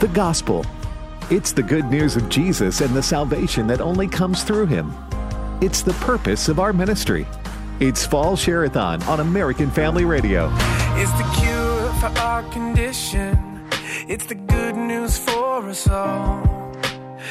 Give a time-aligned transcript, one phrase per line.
[0.00, 0.64] the gospel.
[1.30, 4.92] It's the good news of Jesus and the salvation that only comes through him.
[5.60, 7.26] It's the purpose of our ministry.
[7.80, 10.50] It's Fall Share-a-thon on American Family Radio.
[10.96, 13.66] It's the cure for our condition.
[14.06, 16.42] It's the good news for us all.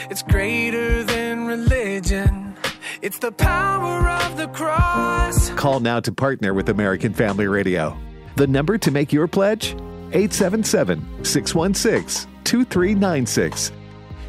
[0.09, 2.55] It's greater than religion.
[3.01, 5.49] It's the power of the cross.
[5.51, 7.97] Call now to partner with American Family Radio.
[8.35, 9.75] The number to make your pledge?
[10.13, 13.71] 877 616 2396.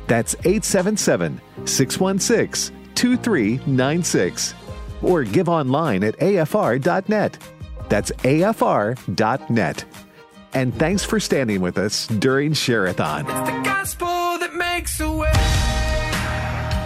[0.07, 4.55] That's 877 616 2396.
[5.03, 7.39] Or give online at afr.net.
[7.89, 9.85] That's afr.net.
[10.55, 13.27] And thanks for standing with us during Share-a-thon.
[13.27, 15.33] It's the gospel that makes a way.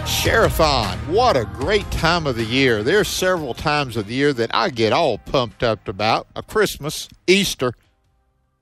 [0.07, 2.81] Share-a-thon, what a great time of the year.
[2.81, 7.07] There's several times of the year that I get all pumped up about a Christmas,
[7.27, 7.73] Easter,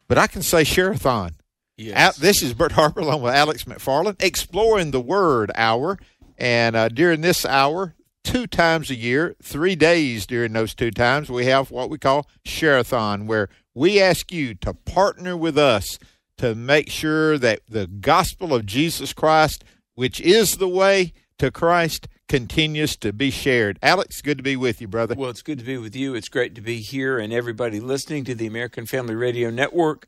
[0.08, 1.36] but I can say Share-a-thon.
[1.78, 2.18] Yes.
[2.18, 6.00] this is Bert Harper along with Alex McFarland, exploring the Word Hour.
[6.38, 11.30] And uh, during this hour, two times a year, three days during those two times,
[11.30, 16.00] we have what we call Share-a-thon, where we ask you to partner with us
[16.40, 19.64] to make sure that the gospel of Jesus Christ,
[19.96, 23.80] which is the way, to Christ continues to be shared.
[23.82, 25.16] Alex, good to be with you, brother.
[25.16, 26.14] Well, it's good to be with you.
[26.16, 30.08] It's great to be here and everybody listening to the American Family Radio Network.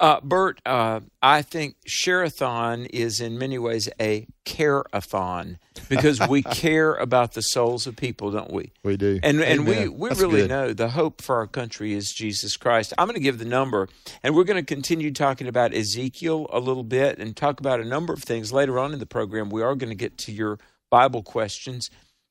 [0.00, 6.94] Uh, Bert, uh, I think Share-a-thon is in many ways a care-a-thon because we care
[6.94, 8.72] about the souls of people, don't we?
[8.82, 9.20] We do.
[9.22, 10.50] And and we, we really good.
[10.50, 12.94] know the hope for our country is Jesus Christ.
[12.96, 13.88] I'm going to give the number,
[14.22, 17.84] and we're going to continue talking about Ezekiel a little bit and talk about a
[17.84, 19.50] number of things later on in the program.
[19.50, 20.58] We are going to get to your
[20.90, 21.88] Bible questions.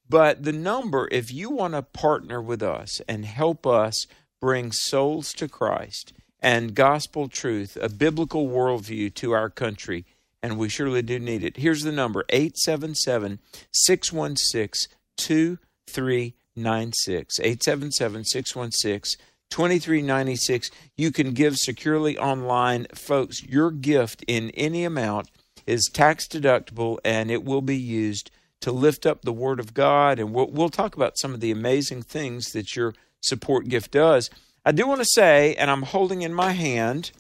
[0.08, 4.08] But the number, if you want to partner with us and help us
[4.42, 10.06] bring souls to Christ and gospel truth, a biblical worldview to our country,
[10.42, 11.58] and we surely do need it.
[11.58, 13.40] Here's the number 877
[13.72, 17.40] 616 2396.
[17.40, 20.72] 877 616 2396.
[20.96, 22.88] You can give securely online.
[22.94, 25.30] Folks, your gift in any amount
[25.66, 28.32] is tax deductible and it will be used
[28.62, 30.20] to lift up the Word of God.
[30.20, 34.30] And we'll, we'll talk about some of the amazing things that your support gift does.
[34.66, 37.12] I do want to say, and I'm holding in my hand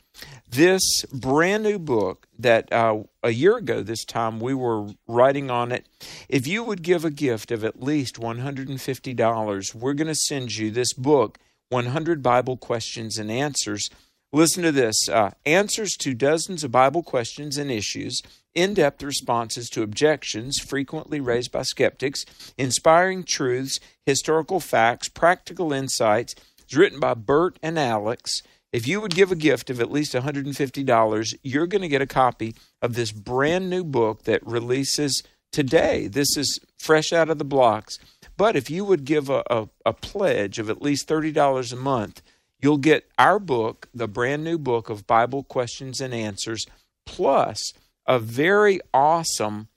[0.49, 5.71] this brand new book that uh, a year ago this time we were writing on
[5.71, 5.87] it.
[6.27, 10.71] If you would give a gift of at least $150, we're going to send you
[10.71, 11.37] this book,
[11.69, 13.89] 100 Bible Questions and Answers.
[14.31, 18.21] Listen to this uh, answers to dozens of Bible questions and issues
[18.55, 22.25] in depth responses to objections frequently raised by skeptics,
[22.57, 26.35] inspiring truths, historical facts, practical insights.
[26.59, 28.41] It's written by Bert and Alex.
[28.71, 32.07] If you would give a gift of at least $150, you're going to get a
[32.07, 36.07] copy of this brand new book that releases today.
[36.07, 37.97] This is fresh out of the blocks.
[38.37, 42.21] But if you would give a, a, a pledge of at least $30 a month,
[42.61, 46.65] you'll get our book, the brand new book of Bible questions and answers,
[47.05, 47.73] plus
[48.09, 49.67] a very awesome,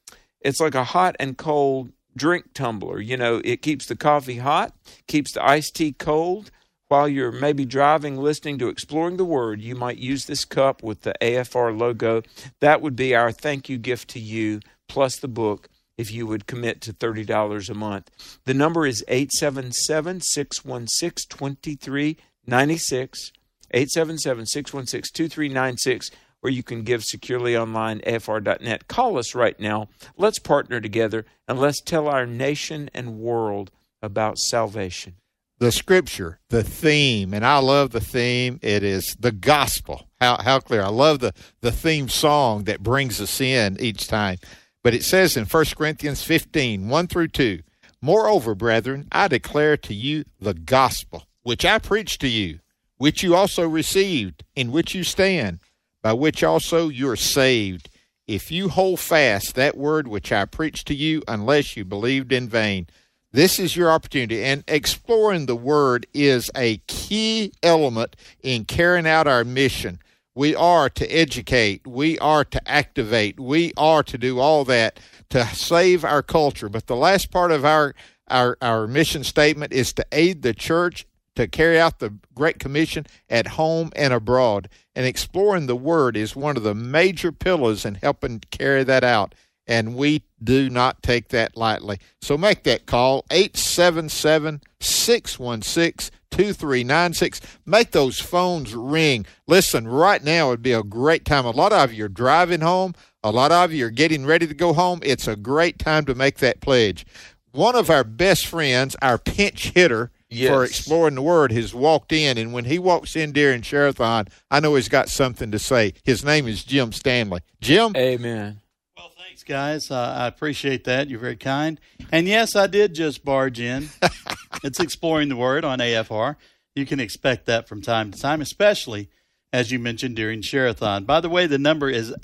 [0.40, 2.98] it's like a hot and cold drink tumbler.
[2.98, 4.74] You know, it keeps the coffee hot,
[5.06, 6.50] keeps the iced tea cold.
[6.88, 11.02] While you're maybe driving, listening to Exploring the Word, you might use this cup with
[11.02, 12.22] the AFR logo.
[12.60, 16.46] That would be our thank you gift to you, plus the book, if you would
[16.46, 18.10] commit to $30 a month.
[18.44, 23.32] The number is 877 616 2396.
[23.74, 26.10] 877 616 2396
[26.42, 28.88] or you can give securely online, afr.net.
[28.88, 29.88] Call us right now.
[30.16, 33.70] Let's partner together and let's tell our nation and world
[34.02, 35.14] about salvation.
[35.58, 38.58] The scripture, the theme, and I love the theme.
[38.62, 40.08] It is the gospel.
[40.20, 40.82] How, how clear.
[40.82, 44.38] I love the, the theme song that brings us in each time.
[44.82, 47.60] But it says in 1 Corinthians 15, 1 through 2,
[48.00, 52.58] Moreover, brethren, I declare to you the gospel, which I preached to you,
[52.96, 55.60] which you also received, in which you stand
[56.02, 57.88] by which also you are saved,
[58.26, 62.48] if you hold fast that word which I preached to you, unless you believed in
[62.48, 62.86] vain.
[63.32, 69.26] This is your opportunity, and exploring the word is a key element in carrying out
[69.26, 70.00] our mission.
[70.34, 75.00] We are to educate, we are to activate, we are to do all that
[75.30, 76.68] to save our culture.
[76.68, 77.94] But the last part of our
[78.28, 81.06] our, our mission statement is to aid the church
[81.36, 84.68] to carry out the Great Commission at home and abroad.
[84.94, 89.34] And exploring the Word is one of the major pillars in helping carry that out.
[89.66, 91.98] And we do not take that lightly.
[92.20, 97.40] So make that call 877 616 2396.
[97.64, 99.26] Make those phones ring.
[99.46, 101.46] Listen, right now would be a great time.
[101.46, 104.54] A lot of you are driving home, a lot of you are getting ready to
[104.54, 105.00] go home.
[105.04, 107.06] It's a great time to make that pledge.
[107.52, 110.50] One of our best friends, our pinch hitter, Yes.
[110.50, 114.60] for exploring the word has walked in and when he walks in during Share-a-thon, I
[114.60, 115.94] know he's got something to say.
[116.04, 117.40] His name is Jim Stanley.
[117.60, 118.60] Jim, Amen.
[118.96, 119.90] Well, thanks, guys.
[119.90, 121.08] Uh, I appreciate that.
[121.08, 121.80] You're very kind.
[122.10, 123.88] And yes, I did just barge in.
[124.64, 126.36] it's exploring the word on AFR.
[126.74, 129.10] You can expect that from time to time, especially
[129.52, 131.04] as you mentioned during Share-a-thon.
[131.04, 132.14] By the way, the number is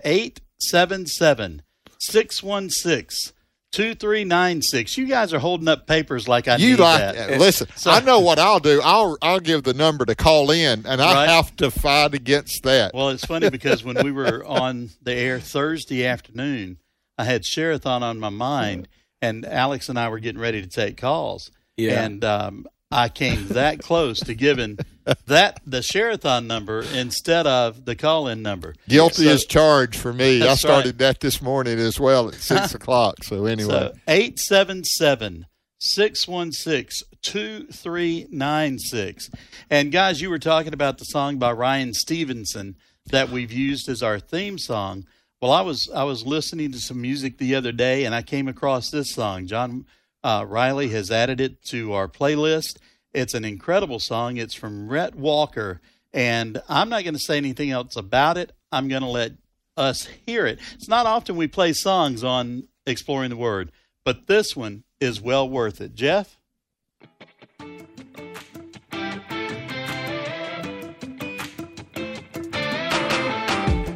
[3.74, 4.98] 877 616 2396.
[4.98, 7.38] You guys are holding up papers like I you need like that.
[7.38, 8.80] listen, So- I know what I'll do.
[8.82, 11.28] I'll I'll give the number to call in and I Right.
[11.28, 12.94] have to fight against that.
[12.94, 16.78] Well, it's funny because when we were on the air Thursday afternoon,
[17.18, 18.86] I had Share-a-thon on my mind,
[19.20, 21.50] and Alex and I were getting ready to take calls.
[21.76, 22.04] Yeah.
[22.04, 24.78] And um, I came that close to giving
[25.26, 28.74] that the Share-a-thon number instead of the call in number.
[28.88, 30.42] Guilty So- as charged for me.
[30.42, 33.24] I started that this morning as well at six o'clock.
[33.24, 33.70] So anyway.
[33.70, 35.46] So 877
[35.80, 39.30] 616 2396.
[39.70, 42.76] And guys, you were talking about the song by Ryan Stevenson
[43.10, 45.04] that we've used as our theme song.
[45.42, 48.48] Well, I was I was listening to some music the other day and I came
[48.48, 49.46] across this song.
[49.46, 49.84] John
[50.22, 52.78] uh, Riley has added it to our playlist.
[53.12, 54.36] It's an incredible song.
[54.36, 55.80] It's from Rhett Walker.
[56.12, 58.52] And I'm not going to say anything else about it.
[58.72, 59.32] I'm going to let
[59.76, 60.58] us hear it.
[60.74, 63.70] It's not often we play songs on Exploring the Word,
[64.04, 65.94] but this one is well worth it.
[65.94, 66.36] Jeff?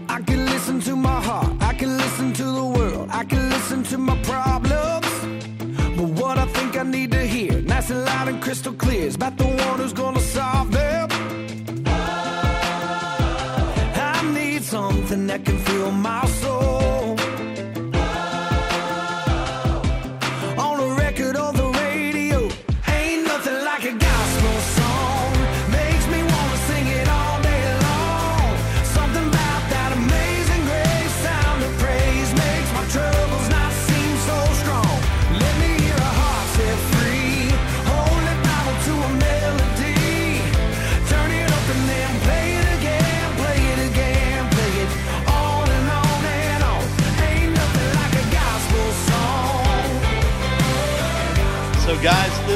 [0.09, 1.52] I can listen to my heart,
[9.17, 10.12] about the one who's gonna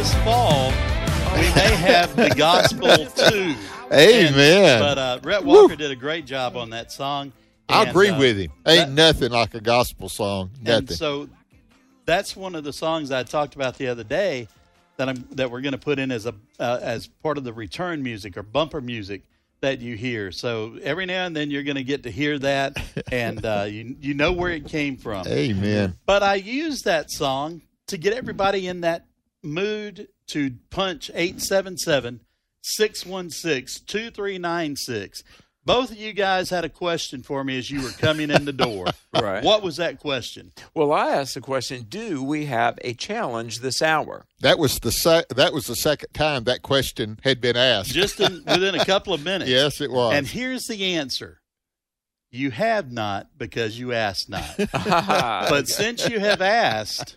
[0.07, 0.71] this fall,
[1.35, 3.55] we may have the gospel too.
[3.93, 4.81] Amen.
[4.81, 7.33] But uh, Rhett Walker did a great job on that song.
[7.69, 8.53] I agree uh, with him.
[8.67, 10.51] Ain't that- nothing like a gospel song.
[10.59, 10.97] And Nothing.
[10.97, 11.29] so
[12.05, 14.47] that's one of the songs I talked about the other day
[14.97, 17.53] that I'm that we're going to put in as a uh, as part of the
[17.53, 19.23] return music or bumper music
[19.61, 20.31] that you hear.
[20.31, 22.77] So every now and then you're going to get to hear that,
[23.11, 25.27] and uh, you you know where it came from.
[25.27, 25.97] Amen.
[26.07, 29.05] But I use that song to get everybody in that
[29.47, 32.21] mood to punch 877
[32.63, 35.23] 616 2396.
[35.65, 38.53] Both of you guys had a question for me as you were coming in the
[38.53, 38.87] door.
[39.17, 39.43] Right.
[39.43, 40.53] What was that question?
[40.75, 44.27] Well, I asked the question Do we have a challenge this hour?
[44.41, 47.93] That was the sec- that was the second time that question had been asked.
[47.93, 49.51] Just in, within a couple of minutes.
[49.51, 50.13] yes, it was.
[50.15, 51.41] And here's the answer
[52.31, 54.45] you have not because you asked not.
[54.59, 54.69] but
[55.49, 57.17] But since you have asked,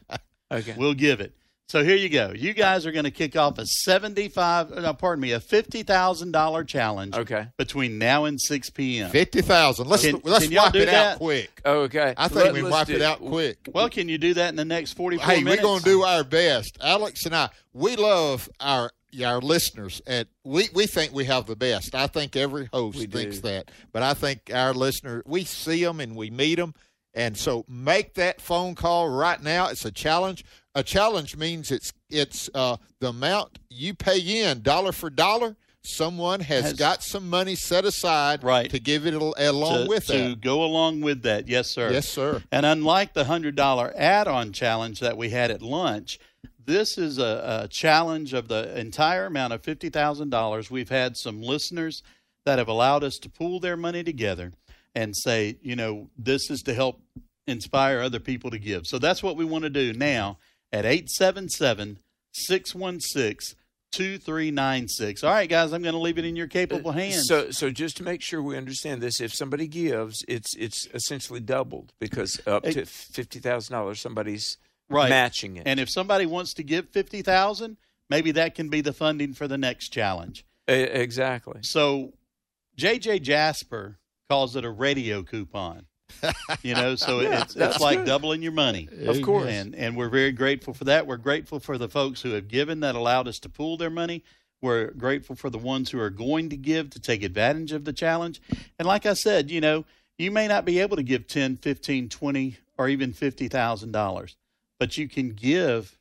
[0.49, 0.73] okay.
[0.77, 1.33] we'll give it.
[1.69, 2.33] So here you go.
[2.35, 5.83] You guys are going to kick off a seventy-five, uh, no, pardon me, a fifty
[5.83, 7.15] thousand dollar challenge.
[7.15, 7.45] Okay.
[7.57, 9.11] Between now and six p.m.
[9.11, 9.87] Fifty thousand.
[9.87, 11.13] Let's Can- let's can wipe it that?
[11.13, 11.61] out quick.
[11.63, 12.13] Okay.
[12.17, 13.59] I think Let- we let's wipe it out quick.
[13.71, 15.61] Well, can you do that in the next forty-four Hey, minutes?
[15.61, 16.77] we're going to do our best.
[16.81, 18.91] Alex and I, we love our
[19.23, 21.93] our listeners, and we, we think we have the best.
[21.95, 23.49] I think every host We thinks do.
[23.49, 26.75] that, but I think our listeners, we see them and we meet them,
[27.13, 29.67] and so make that phone call right now.
[29.67, 30.45] It's a challenge.
[30.75, 35.55] A challenge means it's it's uh, the amount you pay in dollar for dollar.
[35.81, 38.69] Someone has, Has- got some money set aside Right.
[38.69, 40.41] to give it along to, with to that.
[40.41, 41.47] go along with that.
[41.47, 41.89] Yes, sir.
[41.91, 42.43] Yes, sir.
[42.51, 46.19] And unlike the hundred dollar add-on challenge that we had at lunch,
[46.63, 50.69] this is a, a challenge of the entire amount of fifty thousand dollars.
[50.69, 52.03] We've had some listeners
[52.45, 54.51] that have allowed us to pool their money together
[54.99, 57.01] and say, you know, this is to help
[57.47, 58.85] inspire other people to give.
[58.85, 60.37] So that's what we want to do now
[60.73, 61.99] at 877
[62.33, 63.55] 616
[63.91, 65.23] 2396.
[65.23, 67.27] All right, guys, I'm going to leave it in your capable uh, hands.
[67.27, 71.39] So, so just to make sure we understand this, if somebody gives, it's it's essentially
[71.39, 74.57] doubled because up to fifty thousand dollars, somebody's
[74.91, 75.09] Right.
[75.09, 75.63] matching it.
[75.67, 77.77] And if somebody wants to give fifty thousand,
[78.09, 80.45] maybe that can be the funding for the next challenge.
[80.67, 81.59] exactly.
[81.61, 82.13] So,
[82.77, 83.98] JJ Jasper
[84.29, 85.85] calls it a radio coupon.
[86.61, 88.07] you know, so yeah, it's it's like good.
[88.07, 88.87] doubling your money.
[89.05, 89.49] Of course.
[89.49, 91.07] And and we're very grateful for that.
[91.07, 94.23] We're grateful for the folks who have given that allowed us to pool their money.
[94.61, 97.93] We're grateful for the ones who are going to give to take advantage of the
[97.93, 98.41] challenge.
[98.77, 99.85] And like I said, you know,
[100.17, 104.35] you may not be able to give 10, 15, 20 or even $50,000,
[104.77, 105.97] but you can give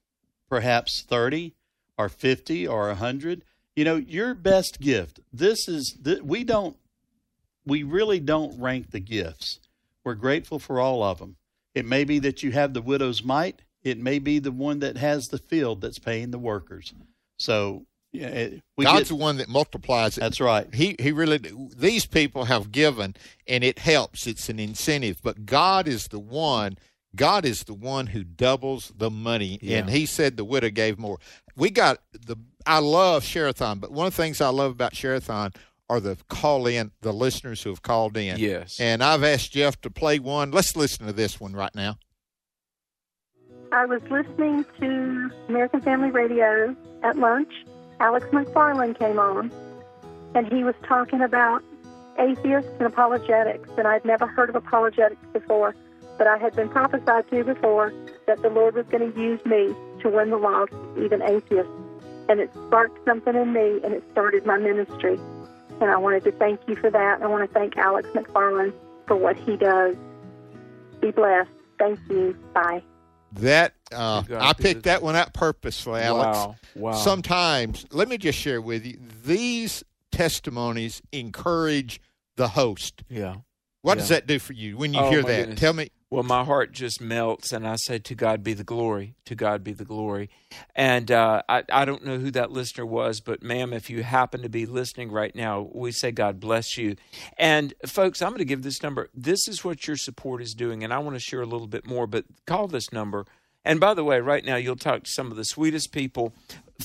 [0.49, 1.54] perhaps 30
[1.97, 3.44] or 50 or 100.
[3.76, 5.20] You know, your best gift.
[5.32, 6.76] This is we don't
[7.68, 9.60] we really don't rank the gifts
[10.08, 11.37] we're grateful for all of them.
[11.75, 13.60] It may be that you have the widow's mite.
[13.82, 16.94] It may be the one that has the field that's paying the workers.
[17.38, 20.22] So yeah, it, God's get, the one that multiplies it.
[20.22, 20.72] That's right.
[20.75, 21.40] He he really
[21.76, 24.26] these people have given and it helps.
[24.26, 26.78] It's an incentive, but God is the one.
[27.14, 29.78] God is the one who doubles the money, yeah.
[29.78, 31.18] and He said the widow gave more.
[31.54, 32.37] We got the.
[32.64, 35.52] I love Share-a-thon, but one of the things I love about Share-a-thon
[35.88, 38.38] are the call in, the listeners who have called in.
[38.38, 38.78] Yes.
[38.78, 40.50] And I've asked Jeff to play one.
[40.50, 41.99] Let's listen to this one right now.
[43.73, 47.52] I was listening to American Family Radio at lunch.
[48.00, 49.50] Alex McFarland came on,
[50.35, 51.62] and he was talking about
[52.18, 53.68] atheists and apologetics.
[53.76, 55.75] And I'd never heard of apologetics before,
[56.16, 57.92] but I had been prophesied to before
[58.26, 61.73] that the Lord was going to use me to win the lost, even atheists.
[62.28, 65.18] And it sparked something in me, and it started my ministry.
[65.80, 67.23] And I wanted to thank you for that.
[67.23, 68.73] I want to thank Alex McFarland
[69.06, 69.97] for what he does.
[71.00, 71.50] Be blessed.
[71.78, 72.37] Thank you.
[72.52, 72.82] Bye.
[73.32, 76.38] That uh, I picked that one out purposely, Alex.
[76.38, 76.56] Wow.
[76.75, 76.92] wow.
[76.92, 82.00] Sometimes, let me just share with you, these testimonies encourage
[82.37, 83.04] the host.
[83.08, 83.37] Yeah.
[83.82, 84.00] What yeah.
[84.00, 85.40] does that do for you when you oh, hear that?
[85.40, 85.61] Goodness.
[85.61, 85.90] Tell me.
[86.10, 89.14] Well, my heart just melts, and I say, "To God be the glory.
[89.26, 90.30] To God be the glory."
[90.74, 94.40] And uh, I, I don't know who that listener was, but ma'am, if you happen
[94.40, 96.96] to be listening right now, we say God bless you.
[97.36, 99.10] And folks, I'm going to give this number.
[99.14, 101.86] This is what your support is doing, and I want to share a little bit
[101.86, 102.06] more.
[102.06, 103.26] But call this number.
[103.64, 106.32] And by the way, right now you'll talk to some of the sweetest people.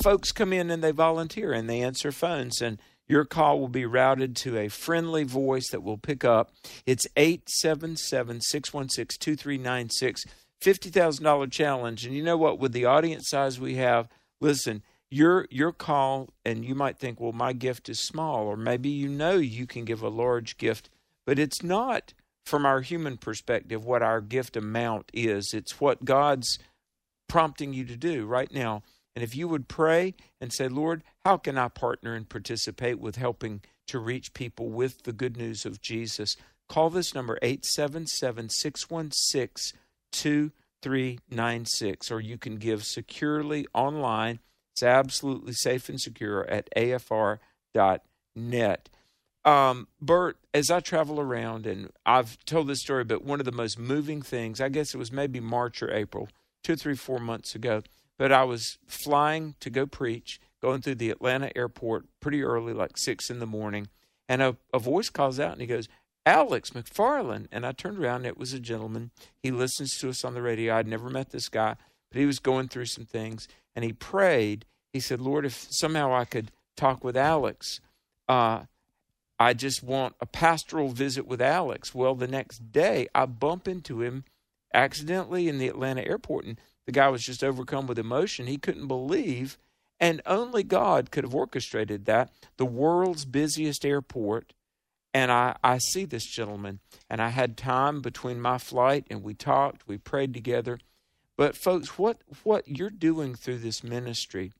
[0.01, 2.77] Folks come in and they volunteer and they answer phones and
[3.07, 6.51] your call will be routed to a friendly voice that will pick up.
[6.86, 10.24] It's 877 616 2396,
[10.62, 12.05] $50,000 challenge.
[12.05, 12.60] And you know what?
[12.60, 14.07] With the audience size we have,
[14.39, 14.83] listen,
[15.13, 19.07] your your call and you might think well my gift is small or maybe you
[19.07, 20.89] know you can give a large gift
[21.24, 22.15] but it's not
[22.48, 26.57] from our human perspective what our gift amount is it's what god's
[27.29, 28.81] prompting you to do right now
[29.15, 33.15] and if you would pray and say, Lord, how can I partner and participate with
[33.15, 36.36] helping to reach people with the good news of Jesus?
[36.67, 39.79] Call this number 877 616
[40.12, 44.39] 2396, or you can give securely online.
[44.74, 47.39] It's absolutely safe and secure at afr.net.
[49.46, 53.51] Um, Bert, as I travel around, and I've told this story, but one of the
[53.51, 56.29] most moving things, I guess it was maybe March or April,
[56.63, 57.84] two, three, four months ago
[58.17, 62.98] but I was flying to go preach, going through the Atlanta airport pretty early, like
[62.98, 63.88] six in the morning,
[64.29, 65.88] and a, a voice calls out and he goes,
[66.25, 67.48] Alex McFarland.
[67.51, 69.12] And I turned around and it was a gentleman.
[69.41, 70.75] He listens to us on the radio.
[70.75, 71.75] I'd never met this guy,
[72.10, 74.65] but he was going through some things and he prayed.
[74.91, 77.82] He said, Lord, if somehow I could talk with Alex,
[78.29, 78.63] uh,
[79.39, 81.93] I just want a pastoral visit with Alex.
[81.93, 84.24] Well, the next day I bump into him
[84.74, 88.47] accidentally in the Atlanta airport and the guy was just overcome with emotion.
[88.47, 89.57] He couldn't believe,
[89.99, 92.31] and only God could have orchestrated that.
[92.57, 94.53] The world's busiest airport.
[95.15, 99.35] And I, I see this gentleman, and I had time between my flight, and we
[99.35, 100.79] talked, we prayed together.
[101.37, 104.53] But, folks, what, what you're doing through this ministry,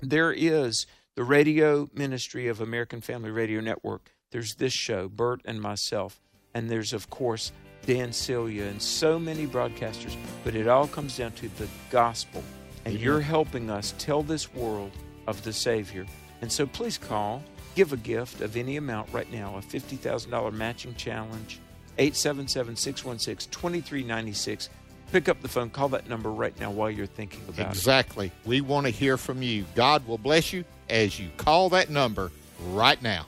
[0.00, 4.14] there is the radio ministry of American Family Radio Network.
[4.30, 6.20] There's this show, Bert and myself.
[6.54, 7.52] And there's, of course,
[7.88, 10.14] Dan Celia, and so many broadcasters,
[10.44, 12.44] but it all comes down to the gospel.
[12.84, 13.02] And Amen.
[13.02, 14.90] you're helping us tell this world
[15.26, 16.04] of the Savior.
[16.42, 17.42] And so please call,
[17.74, 21.60] give a gift of any amount right now, a $50,000 matching challenge,
[21.96, 24.68] 877 616 2396.
[25.10, 28.26] Pick up the phone, call that number right now while you're thinking about exactly.
[28.26, 28.28] it.
[28.28, 28.32] Exactly.
[28.44, 29.64] We want to hear from you.
[29.74, 32.32] God will bless you as you call that number
[32.66, 33.24] right now.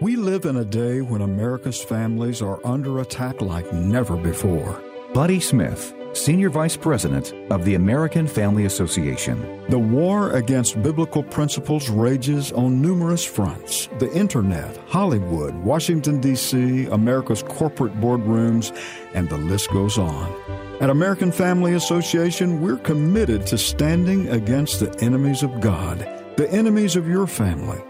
[0.00, 4.82] We live in a day when America's families are under attack like never before.
[5.12, 9.62] Buddy Smith, Senior Vice President of the American Family Association.
[9.68, 17.42] The war against biblical principles rages on numerous fronts the internet, Hollywood, Washington, D.C., America's
[17.42, 18.76] corporate boardrooms,
[19.14, 20.32] and the list goes on.
[20.80, 25.98] At American Family Association, we're committed to standing against the enemies of God,
[26.36, 27.80] the enemies of your family.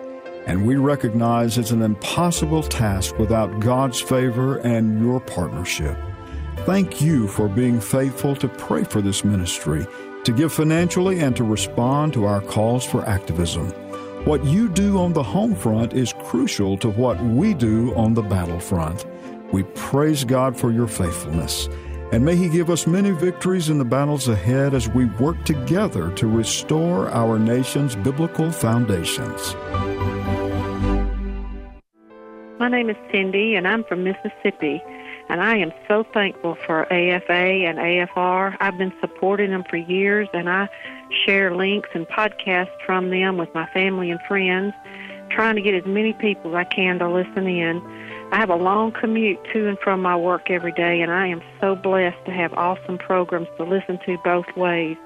[0.46, 5.96] And we recognize it's an impossible task without God's favor and your partnership.
[6.64, 9.86] Thank you for being faithful to pray for this ministry,
[10.24, 13.70] to give financially, and to respond to our calls for activism.
[14.24, 18.22] What you do on the home front is crucial to what we do on the
[18.22, 19.04] battlefront.
[19.52, 21.68] We praise God for your faithfulness.
[22.12, 26.12] And may He give us many victories in the battles ahead as we work together
[26.12, 29.56] to restore our nation's biblical foundations.
[32.62, 34.80] My name is Cindy, and I'm from Mississippi.
[35.28, 38.56] And I am so thankful for AFA and AFR.
[38.60, 40.68] I've been supporting them for years, and I
[41.26, 44.74] share links and podcasts from them with my family and friends,
[45.28, 47.82] trying to get as many people as I can to listen in.
[48.30, 51.42] I have a long commute to and from my work every day, and I am
[51.60, 54.96] so blessed to have awesome programs to listen to both ways.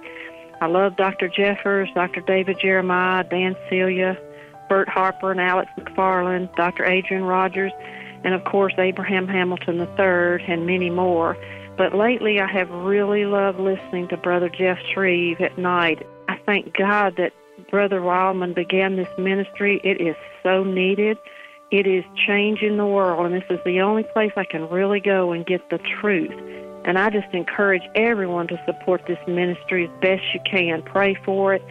[0.61, 1.31] I love Dr.
[1.31, 2.21] Jeffress, Dr.
[2.21, 4.19] David Jeremiah, Dan Celia,
[4.69, 6.85] Bert Harper, and Alex McFarland, Dr.
[6.85, 7.73] Adrian Rogers,
[8.25, 11.37] and of course Abraham Hamilton III, and many more.
[11.77, 16.07] But lately I have really loved listening to Brother Jeff Shreve at night.
[16.29, 17.33] I thank God that
[17.71, 19.81] Brother Wildman began this ministry.
[19.85, 21.19] It is so needed.
[21.71, 25.33] It is changing the world, and this is the only place I can really go
[25.33, 26.33] and get the truth.
[26.85, 30.83] And I just encourage everyone to support this ministry as best you can.
[30.83, 31.63] Pray for it,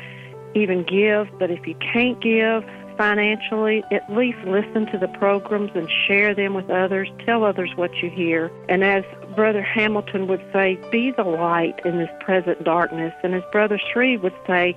[0.54, 1.28] even give.
[1.40, 2.64] But if you can't give
[2.98, 7.10] financially, at least listen to the programs and share them with others.
[7.26, 8.52] Tell others what you hear.
[8.70, 9.04] And as
[9.36, 13.14] Brother Hamilton would say, be the light in this present darkness.
[13.24, 14.76] And as Brother Shreve would say,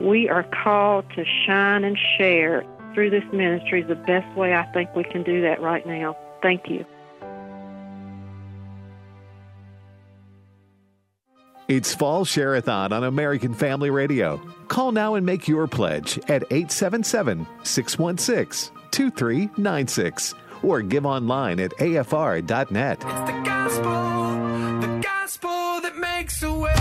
[0.00, 4.64] we are called to shine and share through this ministry is the best way I
[4.72, 6.16] think we can do that right now.
[6.42, 6.84] Thank you.
[11.68, 14.40] It's Fall Share-a-thon on American Family Radio.
[14.68, 22.98] Call now and make your pledge at 877 616 2396 or give online at afr.net.
[22.98, 23.82] It's the gospel,
[24.80, 26.75] the gospel that makes a way.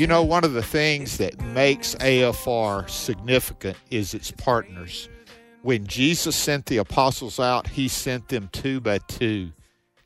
[0.00, 5.10] You know, one of the things that makes AFR significant is its partners.
[5.60, 9.52] When Jesus sent the apostles out, he sent them two by two.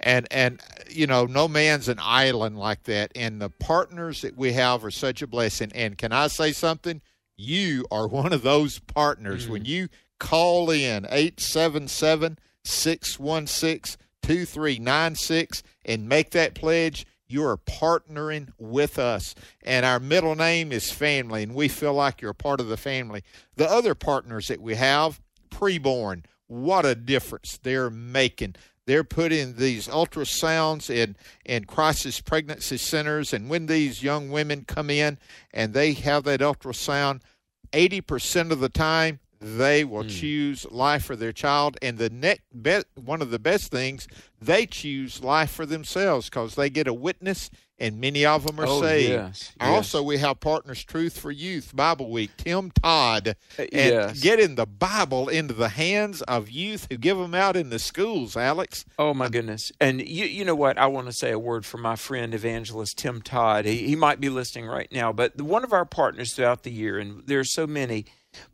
[0.01, 3.13] And and you know, no man's an island like that.
[3.15, 5.71] And the partners that we have are such a blessing.
[5.77, 7.01] And can I say something?
[7.37, 9.45] You are one of those partners.
[9.45, 9.53] Mm-hmm.
[9.53, 18.99] When you call in 877 616 2396 and make that pledge, you are partnering with
[18.99, 19.35] us.
[19.63, 22.77] And our middle name is family, and we feel like you're a part of the
[22.77, 23.23] family.
[23.57, 28.57] The other partners that we have, preborn, what a difference they're making.
[28.87, 34.91] They're putting these ultrasounds in, in crisis pregnancy centers, and when these young women come
[34.91, 35.19] in
[35.53, 37.23] and they have that ultrasound,
[37.73, 40.09] 80% of the time they will hmm.
[40.09, 44.09] choose life for their child and the net be, one of the best things
[44.41, 48.67] they choose life for themselves because they get a witness and many of them are
[48.67, 53.63] Oh, saved yes, also we have partners truth for youth bible week tim todd uh,
[53.63, 54.21] and yes.
[54.21, 58.37] getting the bible into the hands of youth who give them out in the schools
[58.37, 59.73] alex Oh my goodness!
[59.81, 60.79] And you, you know what?
[60.79, 63.65] I want to say a word for my friend evangelist Tim Todd.
[63.65, 66.99] He, he might be listening right now, but one of our partners throughout the year,
[66.99, 68.07] and there are so many,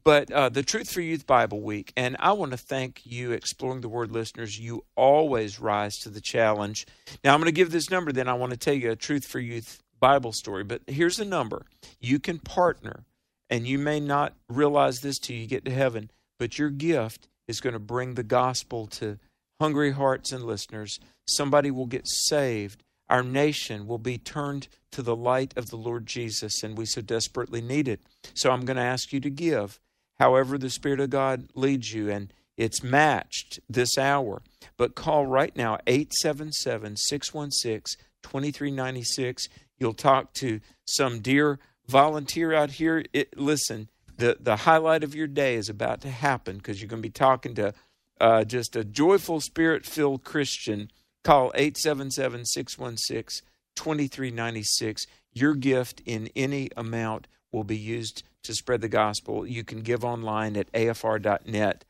[0.05, 1.93] but uh, the Truth for Youth Bible Week.
[1.97, 4.59] And I want to thank you, Exploring the Word listeners.
[4.59, 6.87] You always rise to the challenge.
[7.25, 8.13] Now I'm going to give this number.
[8.13, 10.65] Then I want to tell you a Truth for Youth Bible story.
[10.65, 11.67] But here's the number:
[12.01, 13.05] you can partner,
[13.49, 17.61] and you may not realize this till you get to heaven, but your gift is
[17.61, 19.19] going to bring the gospel to
[19.61, 20.99] hungry hearts and listeners.
[21.29, 22.83] Somebody will get saved.
[23.11, 27.01] Our nation will be turned to the light of the Lord Jesus, and we so
[27.03, 28.01] desperately need it.
[28.35, 29.81] So I'm going to ask you to give
[30.19, 34.43] however the Spirit of God leads you, and it's matched this hour.
[34.77, 39.49] But call right now, 877 616 2396.
[39.79, 43.05] You'll talk to some dear volunteer out here.
[43.13, 47.03] It, listen, the, the highlight of your day is about to happen because you're going
[47.03, 47.75] to be talking to
[48.21, 50.91] uh, just a joyful, spirit filled Christian.
[51.25, 55.07] Call 877 616 2396.
[55.33, 59.47] Your gift in any amount will be used to spread the gospel.
[59.47, 61.85] You can give online at afr.net.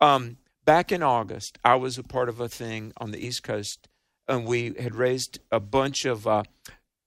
[0.00, 3.88] Um, back in August, I was a part of a thing on the East Coast,
[4.26, 6.44] and we had raised a bunch of uh,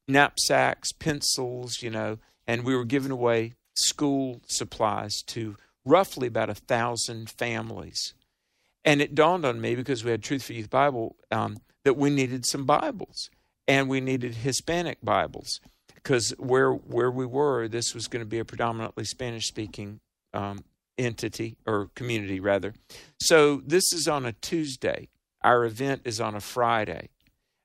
[0.08, 6.56] knapsacks, pencils, you know, and we were giving away school supplies to roughly about a
[6.56, 8.14] thousand families.
[8.86, 12.10] And it dawned on me because we had Truth for Youth Bible um, that we
[12.10, 13.30] needed some Bibles
[13.68, 15.60] and we needed Hispanic Bibles
[15.96, 20.00] because where where we were, this was going to be a predominantly Spanish speaking
[20.34, 20.64] um,
[20.98, 22.74] entity or community rather.
[23.20, 25.10] So this is on a Tuesday.
[25.44, 27.10] Our event is on a Friday.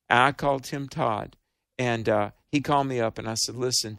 [0.08, 1.36] I called Tim Todd,
[1.78, 3.98] and uh, he called me up, and I said, "Listen,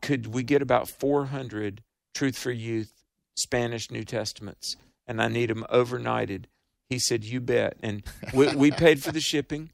[0.00, 1.82] could we get about 400
[2.14, 3.04] Truth for Youth
[3.36, 6.44] Spanish New Testaments, and I need them overnighted?"
[6.88, 9.70] He said, "You bet." And we, we paid for the shipping,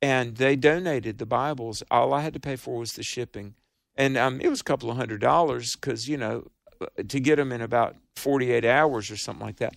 [0.00, 1.82] and they donated the Bibles.
[1.90, 3.54] All I had to pay for was the shipping,
[3.96, 6.46] and um, it was a couple of hundred dollars because you know
[7.08, 9.74] to get them in about 48 hours or something like that.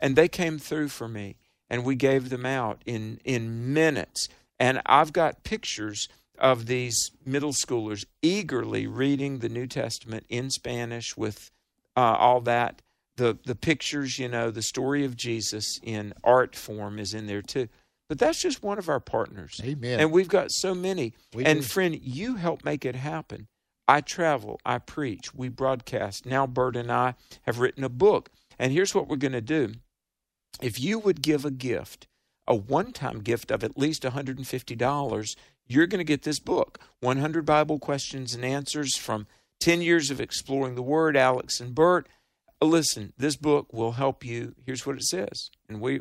[0.00, 1.36] And they came through for me,
[1.68, 4.28] and we gave them out in in minutes.
[4.58, 11.16] And I've got pictures of these middle schoolers eagerly reading the New Testament in Spanish
[11.16, 11.50] with
[11.96, 12.82] uh, all that.
[13.18, 17.42] The the pictures, you know, the story of Jesus in art form is in there
[17.42, 17.68] too.
[18.08, 19.60] But that's just one of our partners.
[19.62, 20.00] Amen.
[20.00, 21.12] And we've got so many.
[21.34, 21.64] We and do.
[21.66, 23.48] friend, you help make it happen.
[23.86, 26.26] I travel, I preach, we broadcast.
[26.26, 28.30] Now Bert and I have written a book.
[28.58, 29.72] And here's what we're going to do.
[30.60, 32.06] If you would give a gift,
[32.46, 37.78] a one-time gift of at least $150, you're going to get this book, 100 Bible
[37.78, 39.26] Questions and Answers from
[39.60, 42.08] 10 years of exploring the Word, Alex and Bert.
[42.60, 44.54] Uh, listen, this book will help you.
[44.64, 45.50] Here's what it says.
[45.68, 46.00] And we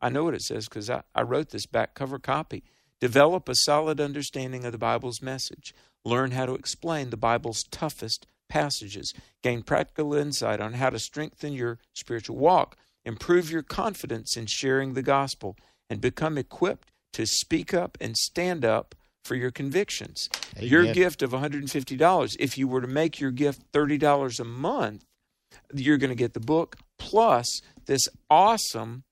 [0.00, 2.64] I know what it says because I, I wrote this back cover copy.
[3.00, 5.74] Develop a solid understanding of the Bible's message.
[6.04, 9.14] Learn how to explain the Bible's toughest passages.
[9.42, 12.76] Gain practical insight on how to strengthen your spiritual walk.
[13.04, 15.56] Improve your confidence in sharing the gospel
[15.88, 20.28] and become equipped to speak up and stand up for your convictions.
[20.58, 25.04] Your gift of $150, if you were to make your gift $30 a month,
[25.74, 29.04] you're going to get the book plus this awesome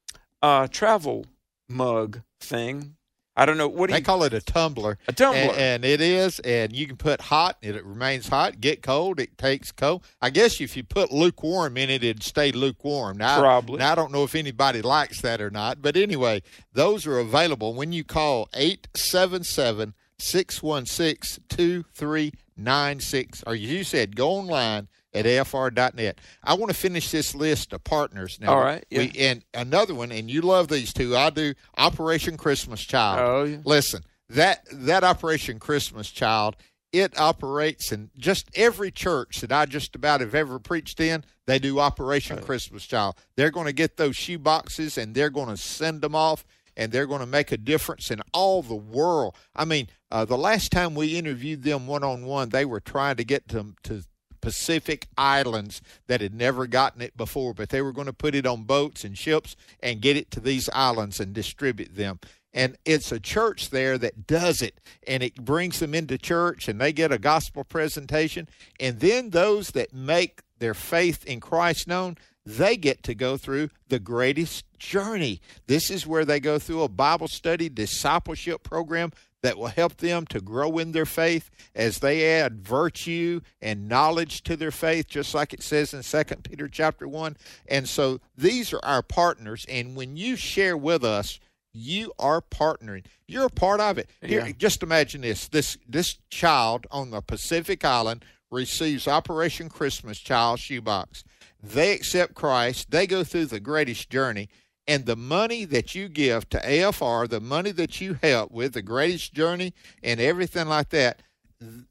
[0.42, 1.26] uh, travel
[1.68, 2.94] mug thing.
[3.36, 4.98] I don't know what do They you call it a tumbler.
[5.06, 5.38] A tumbler.
[5.38, 8.60] And, and it is, and you can put hot, and it remains hot.
[8.60, 10.02] Get cold, it takes cold.
[10.20, 13.16] I guess if you put lukewarm in it, it'd stay lukewarm.
[13.16, 13.78] Now, Probably.
[13.78, 16.42] Now, I don't know if anybody likes that or not, but anyway,
[16.72, 25.24] those are available when you call 877 616 2396, or you said go online at
[25.24, 26.18] afr.net.
[26.42, 28.54] I want to finish this list of partners now.
[28.54, 28.98] All right, yeah.
[29.00, 31.16] We, and another one, and you love these two.
[31.16, 33.20] I do Operation Christmas Child.
[33.20, 33.58] Oh, yeah.
[33.64, 36.56] Listen, that that Operation Christmas Child,
[36.92, 41.24] it operates in just every church that I just about have ever preached in.
[41.46, 43.16] They do Operation Christmas Child.
[43.36, 46.44] They're going to get those shoe boxes and they're going to send them off,
[46.76, 49.34] and they're going to make a difference in all the world.
[49.56, 53.16] I mean, uh, the last time we interviewed them one on one, they were trying
[53.16, 54.02] to get to to
[54.48, 58.46] Pacific islands that had never gotten it before, but they were going to put it
[58.46, 62.18] on boats and ships and get it to these islands and distribute them.
[62.54, 66.80] And it's a church there that does it, and it brings them into church, and
[66.80, 68.48] they get a gospel presentation.
[68.80, 73.68] And then those that make their faith in Christ known, they get to go through
[73.88, 75.42] the greatest journey.
[75.66, 80.26] This is where they go through a Bible study discipleship program that will help them
[80.26, 85.34] to grow in their faith as they add virtue and knowledge to their faith just
[85.34, 87.36] like it says in 2 Peter chapter 1
[87.68, 91.38] and so these are our partners and when you share with us
[91.74, 93.04] you are partnering.
[93.28, 94.08] You're a part of it.
[94.22, 94.52] Here Yeah.
[94.56, 95.46] just imagine this.
[95.48, 101.22] This this child on the Pacific island receives Operation Christmas Child shoebox.
[101.62, 102.90] They accept Christ.
[102.90, 104.48] They go through the greatest journey
[104.88, 108.82] and the money that you give to AFR, the money that you help with the
[108.82, 111.22] greatest journey and everything like that,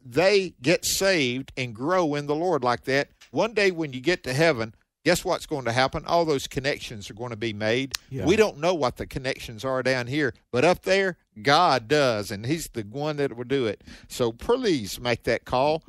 [0.04, 3.10] they get saved and grow in the Lord like that.
[3.30, 4.74] One day when you get to heaven,
[5.06, 6.06] guess what's going to happen?
[6.08, 7.94] All those connections are going to be made.
[8.10, 8.26] Yeah.
[8.26, 12.46] We don't know what the connections are down here, but up there, God does, and
[12.48, 13.84] He's the one that will do it.
[14.08, 15.84] So please make that call.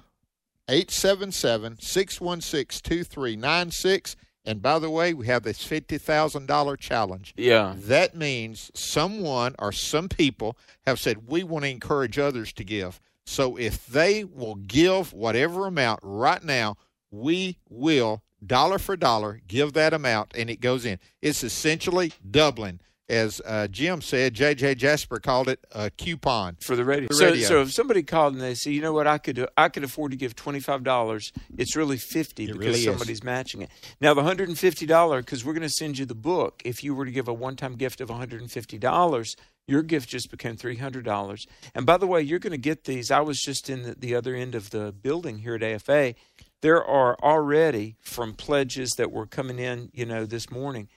[0.69, 4.17] 877 616 2396.
[4.45, 7.35] And by the way, we have this $50,000 challenge.
[7.37, 7.75] Yeah.
[7.77, 13.01] That means someone or some people have said, we want to encourage others to give.
[13.27, 16.77] So if they will give whatever amount right now,
[17.11, 20.99] we will, dollar for dollar, give that amount and it goes in.
[21.21, 22.81] It's essentially doubling.
[23.09, 24.75] As uh, Jim said, J.J.
[24.75, 26.57] Jasper called it a coupon.
[26.61, 27.09] for the radio.
[27.11, 27.49] So, radio.
[27.49, 30.11] so if somebody called and they say, you know what, I could I could afford
[30.11, 31.33] to give twenty five dollars.
[31.57, 33.71] It's really fifty It because really somebody's matching it.
[34.01, 36.61] Now the hundred and fifty dollar because we're going to send you the book.
[36.67, 39.37] If you were to give a one time gift of one hundred and fifty dollars,
[39.67, 41.47] Your gift just became $300.
[41.75, 43.11] And by the way, you're going to get these.
[43.11, 46.15] I was just in the, the other end of the building here at AFA.
[46.63, 50.89] There are already from pledges that were coming in, you know, this morning,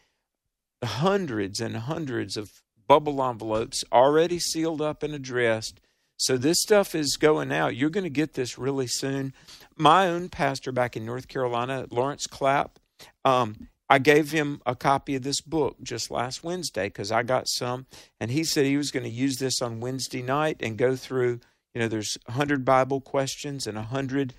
[0.84, 5.80] hundreds and hundreds of bubble envelopes already sealed up and addressed.
[6.18, 7.76] So this stuff is going out.
[7.76, 9.34] You're going to get this really soon.
[9.76, 12.80] My own pastor back in North Carolina, Lawrence Clapp,
[13.26, 17.50] um, I gave him a copy of this book just last Wednesday because I got
[17.50, 17.88] some,
[18.22, 21.42] and he said he was going to use this on Wednesday night and go through.
[21.74, 24.34] You know, there's 100 Bible questions and 100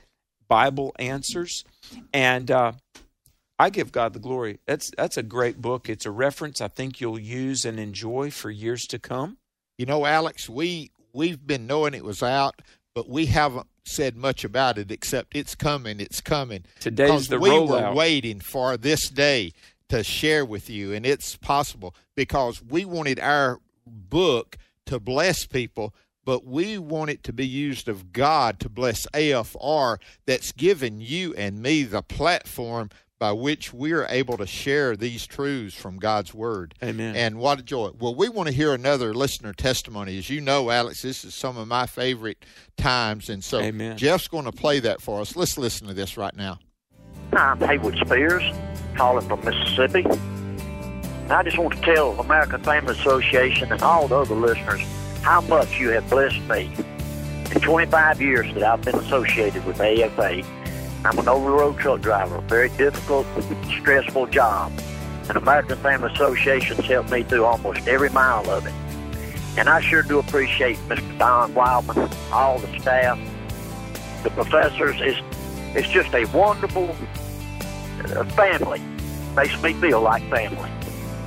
[0.49, 1.65] Bible answers,
[2.15, 2.73] and uh,
[3.59, 4.59] I give God the glory.
[4.67, 5.89] That's that's a great book.
[5.89, 9.39] It's a reference I think you'll use and enjoy for years to come.
[9.79, 12.63] You know, Alex, we we've been knowing it was out,
[12.95, 16.65] but we haven't said much about it except it's coming, it's coming.
[16.81, 17.91] Today's the we rollout.
[17.91, 19.53] were waiting for this day
[19.89, 25.95] to share with you, and it's possible because we wanted our book to bless people,
[26.25, 31.35] but we want it to be used of God to bless AFR that's given you
[31.35, 32.91] and me the platform
[33.23, 36.75] by which we are able to share these truths from God's Word.
[36.83, 37.15] Amen.
[37.15, 37.93] And what a joy.
[37.97, 40.19] Well, we want to hear another listener testimony.
[40.19, 42.45] As you know, Alex, this is some of my favorite
[42.77, 43.31] times.
[43.31, 43.97] And so Amen.
[43.97, 45.37] Jeff's going to play that for us.
[45.37, 46.59] Let's listen to this right now.
[47.33, 48.43] I'm Haywood Spears,
[48.97, 50.03] calling from Mississippi.
[50.03, 54.81] And I just want to tell American Family Association and all the other listeners
[55.23, 56.75] how much you have blessed me.
[57.55, 60.43] In 25 years that I've been associated with AFA,
[61.05, 63.27] I'm an over-the-road truck driver, very difficult,
[63.81, 64.73] stressful job.
[65.29, 68.73] And American Family Association has helped me through almost every mile of it.
[69.59, 71.19] And I sure do appreciate Mr.
[71.19, 73.19] Don Wildman, all the staff,
[74.23, 74.97] the professors.
[75.01, 75.21] It's,
[75.77, 76.95] it's just a wonderful
[78.05, 78.81] uh, family.
[79.35, 80.71] Makes me feel like family.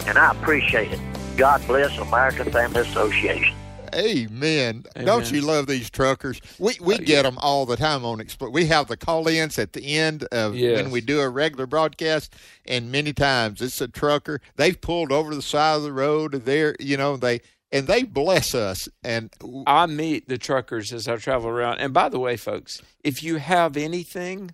[0.08, 1.00] And I appreciate it.
[1.36, 3.56] God bless American Family Association.
[3.96, 4.84] Amen.
[4.96, 5.06] Amen.
[5.06, 6.42] Don't you love these truckers?
[6.60, 9.74] We we Uh, get them all the time on Expl- We have the call-ins at
[9.74, 10.82] the end of Yes.
[10.82, 12.34] when we do a regular broadcast,
[12.66, 14.42] and many times it's a trucker.
[14.58, 16.46] They've pulled over the side of the road.
[16.46, 18.88] There, you know, they and they bless us.
[19.04, 19.32] And
[19.68, 21.80] I meet the truckers as I travel around.
[21.80, 24.52] And by the way, folks, if you have anything,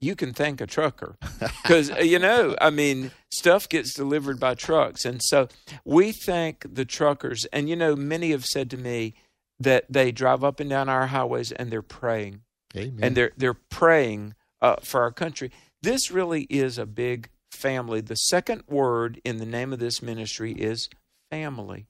[0.00, 1.16] you can thank a trucker
[1.62, 5.48] because you know, I mean, stuff gets delivered by trucks, and so
[5.84, 7.44] we thank the truckers.
[7.46, 9.14] And you know, many have said to me
[9.58, 12.40] that they drive up and down our highways and they're praying,
[12.76, 12.98] Amen.
[13.02, 15.50] and they're they're praying uh, for our country.
[15.82, 18.00] This really is a big family.
[18.00, 20.88] The second word in the name of this ministry is
[21.30, 21.86] family.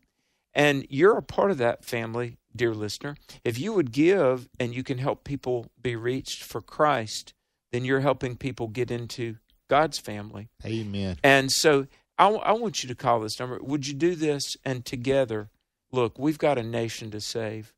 [0.53, 3.17] And you're a part of that family, dear listener.
[3.45, 7.35] If you would give and you can help people be reached for Christ,
[7.73, 9.37] then you're helping people get into
[9.69, 10.49] God's family.
[10.65, 11.17] Amen.
[11.23, 11.87] And so
[12.19, 13.59] I, I want you to call this number.
[13.63, 14.57] Would you do this?
[14.65, 15.49] And together,
[15.93, 17.73] look, we've got a nation to save.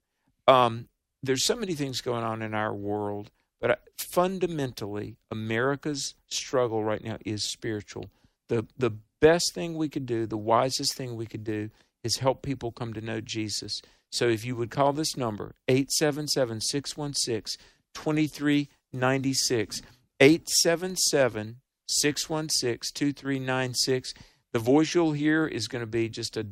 [0.49, 0.89] Um,
[1.23, 7.05] there's so many things going on in our world, but uh, fundamentally, America's struggle right
[7.05, 8.11] now is spiritual.
[8.49, 11.71] The the best thing we could do, the wisest thing we could do,
[12.03, 13.81] is help people come to know Jesus.
[14.11, 17.57] So if you would call this number 877 616
[18.93, 19.83] 2396
[20.21, 21.57] 877
[21.89, 24.15] 616 2396
[24.53, 26.47] the voice you'll hear is going to be just a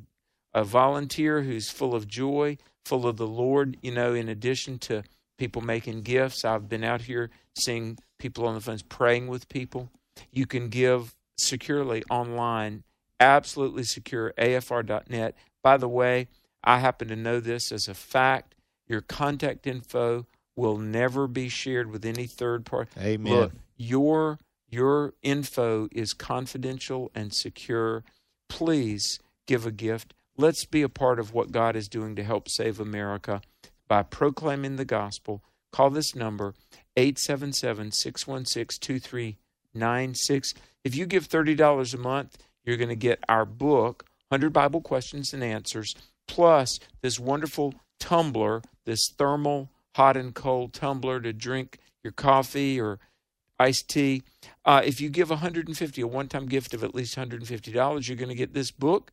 [0.52, 5.02] a volunteer who's full of joy, full of the Lord, you know, in addition to
[5.38, 6.44] people making gifts.
[6.44, 9.90] I've been out here seeing people on the phones praying with people.
[10.30, 12.82] You can give securely online,
[13.18, 15.34] absolutely secure, afr.net.
[15.62, 16.28] By the way,
[16.62, 18.54] I happen to know this as a fact.
[18.86, 20.26] Your contact info
[20.60, 22.90] will never be shared with any third party.
[23.00, 23.32] Amen.
[23.32, 28.04] Look, your your info is confidential and secure.
[28.48, 30.14] Please give a gift.
[30.36, 33.40] Let's be a part of what God is doing to help save America
[33.88, 35.42] by proclaiming the gospel.
[35.72, 36.54] Call this number
[36.96, 40.54] 877 616 2396.
[40.84, 45.32] If you give $30 a month, you're going to get our book, 100 Bible Questions
[45.32, 45.94] and Answers,
[46.28, 52.98] plus this wonderful tumbler, this thermal hot and cold tumbler to drink your coffee or
[53.58, 54.22] iced tea.
[54.64, 58.28] Uh, if you give 150, a one-time gift of at least 150 dollars, you're going
[58.28, 59.12] to get this book,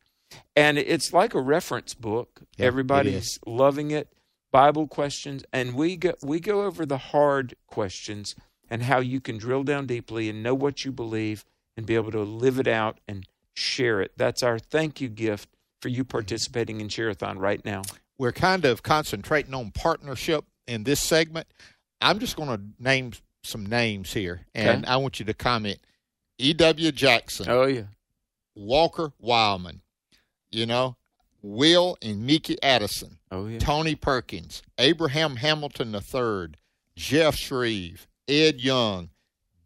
[0.56, 2.42] and it's like a reference book.
[2.56, 4.12] Yeah, it Everybody's loving it.
[4.50, 8.34] Bible questions, and we go we go over the hard questions
[8.70, 11.44] and how you can drill down deeply and know what you believe
[11.76, 14.12] and be able to live it out and share it.
[14.16, 15.48] That's our thank you gift
[15.80, 17.82] for you participating in Share-a-thon right now.
[18.18, 21.46] We're kind of concentrating on partnership in this segment.
[22.00, 24.92] I'm just going to name some names here, and Okay.
[24.92, 25.78] I want you to comment.
[26.38, 26.92] E.W.
[26.92, 27.84] Jackson, Oh yeah.
[28.54, 29.80] Walker Wildman.
[30.50, 30.96] You know,
[31.42, 33.58] Will and Mickey Addison, Oh yeah.
[33.58, 36.54] Tony Perkins, Abraham Hamilton III,
[36.96, 39.10] Jeff Shreve, Ed Young,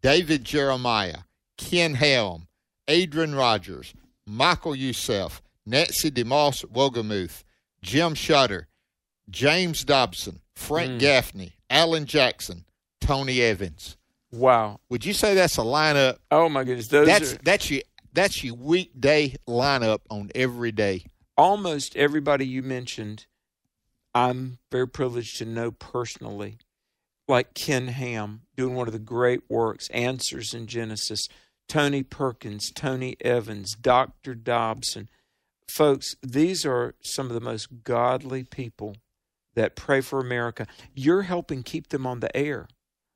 [0.01, 1.19] David Jeremiah,
[1.57, 2.47] Ken Helm,
[2.87, 3.93] Adrian Rogers,
[4.27, 7.43] Michael Youssef, Nancy DeMoss Wolgemuth,
[7.81, 8.67] Jim Shutter,
[9.29, 10.99] James Dobson, Frank Mm.
[10.99, 12.65] Gaffney, Alan Jackson,
[13.01, 13.97] Tony Evans.
[14.31, 14.79] Wow.
[14.89, 16.17] Would you say that's a lineup?
[16.31, 16.87] Oh my goodness.
[16.87, 17.81] Those That's are that's your
[18.13, 21.05] that's your weekday lineup on every day.
[21.37, 23.25] almost everybody you mentioned.
[24.15, 26.57] I'm very privileged to know personally,
[27.27, 31.27] like Ken Ham doing one of the great works, Answers in Genesis,
[31.67, 34.35] Tony Perkins, Tony Evans, Dr.
[34.35, 35.09] Dobson.
[35.67, 38.95] Folks, these are some of the most godly people
[39.55, 40.67] that pray for America.
[40.93, 42.67] You're helping keep them on the air.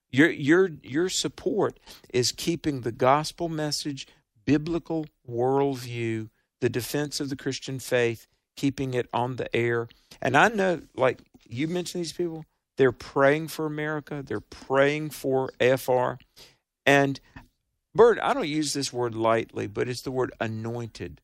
[0.10, 1.80] Your your your support
[2.14, 4.08] is keeping the gospel message,
[4.46, 6.30] biblical worldview,
[6.62, 9.88] the defense of the Christian faith, keeping it on the air.
[10.22, 12.46] And I know, like you mentioned, these people,
[12.78, 14.24] they're praying for America.
[14.26, 16.20] They're praying for AFR.
[16.86, 17.20] And
[17.94, 21.20] Bert, I don't use this word lightly, but it's the word anointed.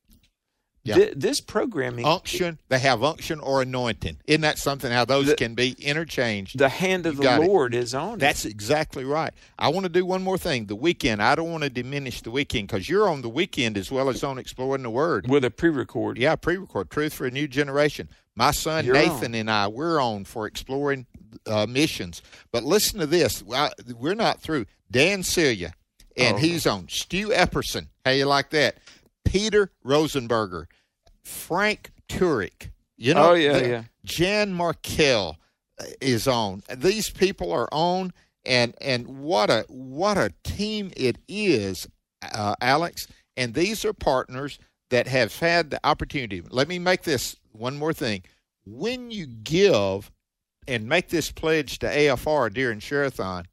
[0.85, 0.95] Yeah.
[0.95, 4.17] Thi- this programming, Unction, they have unction or anointing.
[4.27, 6.57] Isn't that something how those The- can be interchanged?
[6.59, 7.39] the hand of You the.
[7.39, 8.19] Lord is on it.
[8.19, 9.33] That's exactly right.
[9.57, 10.65] I want to do one more thing.
[10.65, 13.91] The weekend, I don't want to diminish the weekend because you're on the weekend as
[13.91, 15.29] well as on Exploring the Word.
[15.29, 16.17] with a pre-record.
[16.17, 18.09] Yeah, pre record Truth for a New Generation.
[18.35, 19.35] My son You're Nathan on.
[19.35, 21.05] and I, we're on for exploring
[21.47, 22.21] uh, missions.
[22.51, 23.41] But listen to this.
[23.53, 24.65] I- We're not through.
[24.91, 25.73] Dan Celia,
[26.17, 26.39] and Oh.
[26.39, 26.87] he's on.
[26.89, 27.87] Stu Epperson.
[28.03, 28.75] How you like that?
[29.25, 30.65] Peter Rosenberger.
[31.23, 32.69] Frank Turek.
[32.97, 33.83] You know, Oh, yeah, the- yeah.
[34.03, 35.35] Jan Markell
[36.01, 36.61] is on.
[36.75, 38.13] These people are on,
[38.45, 41.87] and and what a what a team it is,
[42.21, 43.07] uh, Alex.
[43.37, 44.59] And these are partners
[44.89, 46.41] that have had the opportunity.
[46.49, 48.23] Let me make this one more thing.
[48.65, 50.11] When you give
[50.67, 53.45] and make this pledge to AFR during Share-a-thon,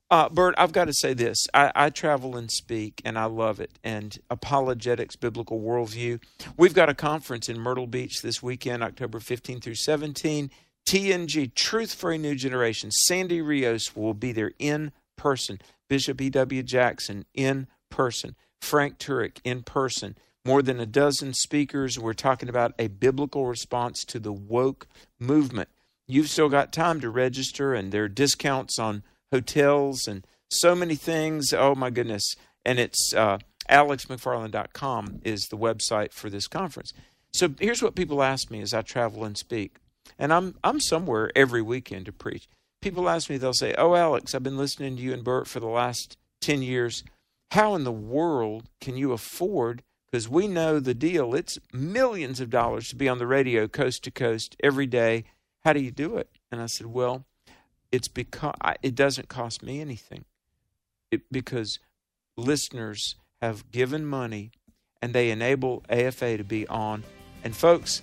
[0.09, 1.47] Uh, Bert, I've got to say this.
[1.53, 3.71] I, I travel and speak, and I love it.
[3.83, 6.21] And apologetics, biblical worldview.
[6.55, 10.51] We've got a conference in Myrtle Beach this weekend, October 15 through 17.
[10.85, 12.91] TNG, Truth for a New Generation.
[12.91, 15.59] Sandy Rios will be there in person.
[15.89, 16.61] Bishop E.W.
[16.61, 18.35] Jackson in person.
[18.61, 20.15] Frank Turek in person.
[20.45, 21.97] More than a dozen speakers.
[21.97, 24.87] We're talking about a biblical response to the woke
[25.19, 25.69] movement.
[26.07, 30.95] You've still got time to register, and there are discounts on hotels and so many
[30.95, 31.53] things.
[31.53, 32.35] Oh my goodness!
[32.65, 33.39] And it's uh,
[33.69, 36.93] alexmcfarland.com is the website for this conference.
[37.31, 39.77] So here's what people ask me as I travel and speak,
[40.19, 42.47] and I'm I'm somewhere every weekend to preach.
[42.81, 45.59] People ask me, they'll say, "Oh, Alex, I've been listening to you and Bert for
[45.59, 47.03] the last ten years.
[47.51, 51.33] How in the world can you afford?" Because we know the deal.
[51.33, 55.23] It's millions of dollars to be on the radio coast to coast every day.
[55.63, 56.29] How do you do it?
[56.51, 57.25] And I said, Well,
[57.91, 60.25] it's because it doesn't cost me anything.
[61.11, 61.79] It, because
[62.35, 64.51] listeners have given money
[65.01, 67.03] and they enable AFA to be on.
[67.43, 68.01] And folks,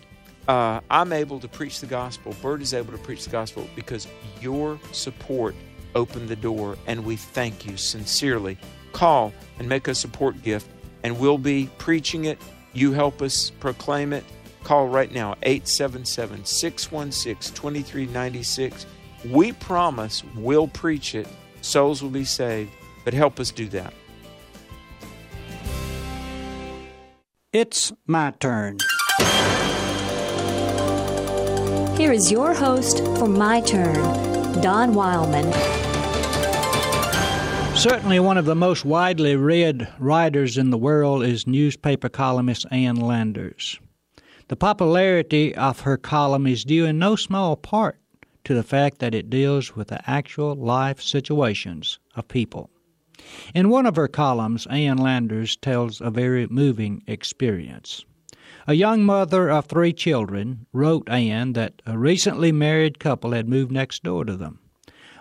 [0.49, 2.35] uh, I'm able to preach the gospel.
[2.43, 4.07] Bert is able to preach the gospel because
[4.41, 5.55] your support
[5.95, 8.59] opened the door, and we thank you sincerely.
[8.93, 10.69] Call and make a support gift,
[11.03, 12.39] and we'll be preaching it.
[12.73, 14.25] You help us proclaim it.
[14.65, 18.87] Call right now, 877 616 2396.
[19.27, 21.29] We promise we'll preach it.
[21.63, 22.71] Souls will be saved,
[23.05, 23.93] but help us do that.
[27.53, 28.79] It's my turn.
[31.97, 33.95] Here is your host for My Turn,
[34.63, 35.53] Don Wildman.
[37.77, 42.97] Certainly, one of the most widely read writers in the world is newspaper columnist Ann
[42.97, 43.81] Landers.
[44.51, 48.01] The popularity of her column is due in no small part
[48.43, 52.69] to the fact that it deals with the actual life situations of people.
[53.55, 58.05] In one of her columns, Ann Landers tells a very moving experience.
[58.67, 63.71] A young mother of three children wrote Ann that a recently married couple had moved
[63.71, 64.59] next door to them.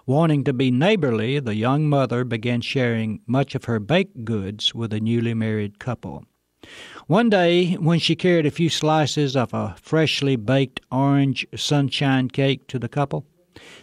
[0.07, 4.89] Wanting to be neighborly, the young mother began sharing much of her baked goods with
[4.89, 6.25] the newly married couple.
[7.09, 12.67] One day, when she carried a few slices of a freshly baked orange sunshine cake
[12.67, 13.25] to the couple,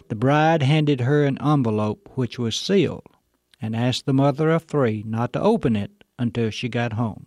[0.07, 3.03] the bride handed her an envelope which was sealed
[3.61, 7.25] and asked the mother of three not to open it until she got home.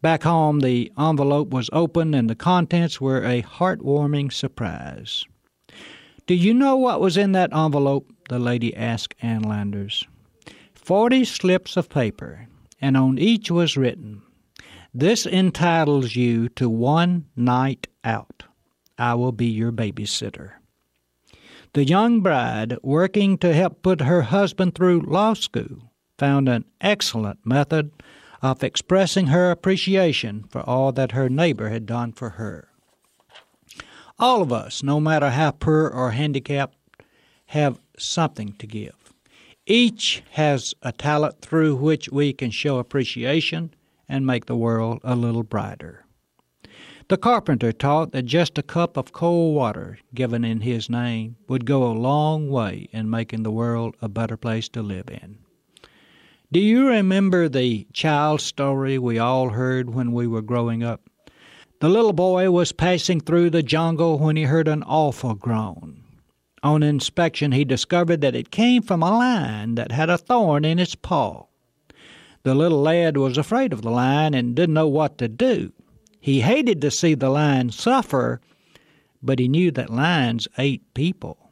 [0.00, 5.24] Back home, the envelope was opened and the contents were a heartwarming surprise.
[6.28, 8.12] Do you know what was in that envelope?
[8.28, 10.06] the lady asked Ann Landers.
[10.72, 12.46] Forty slips of paper,
[12.80, 14.22] and on each was written,
[14.92, 18.44] This entitles you to one night out.
[18.98, 20.54] I will be your babysitter.
[21.74, 27.46] The young bride, working to help put her husband through law school, found an excellent
[27.46, 27.92] method
[28.42, 32.68] of expressing her appreciation for all that her neighbor had done for her.
[34.18, 36.76] All of us, no matter how poor or handicapped,
[37.46, 39.14] have something to give.
[39.66, 43.72] Each has a talent through which we can show appreciation
[44.10, 46.04] and make the world a little brighter.
[47.08, 51.64] The carpenter taught that just a cup of cold water given in his name would
[51.64, 55.38] go a long way in making the world a better place to live in.
[56.52, 61.08] Do you remember the child story we all heard when we were growing up?
[61.80, 66.02] The little boy was passing through the jungle when he heard an awful groan.
[66.62, 70.78] On inspection, he discovered that it came from a lion that had a thorn in
[70.78, 71.46] its paw.
[72.42, 75.72] The little lad was afraid of the lion and didn't know what to do.
[76.20, 78.40] He hated to see the lion suffer,
[79.22, 81.50] but he knew that lions ate people.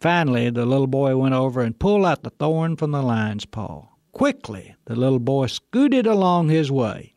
[0.00, 3.88] Finally, the little boy went over and pulled out the thorn from the lion's paw.
[4.12, 7.14] Quickly, the little boy scooted along his way.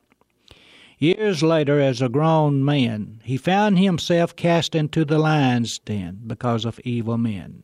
[0.98, 6.66] Years later, as a grown man, he found himself cast into the lion's den because
[6.66, 7.64] of evil men.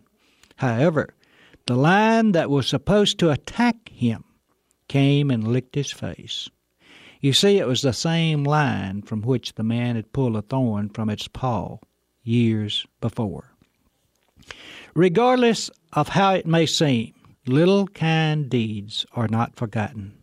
[0.57, 1.13] However,
[1.65, 4.23] the lion that was supposed to attack him
[4.87, 6.49] came and licked his face.
[7.21, 10.89] You see, it was the same line from which the man had pulled a thorn
[10.89, 11.77] from its paw
[12.23, 13.55] years before.
[14.93, 17.13] Regardless of how it may seem,
[17.47, 20.13] little kind deeds are not forgotten.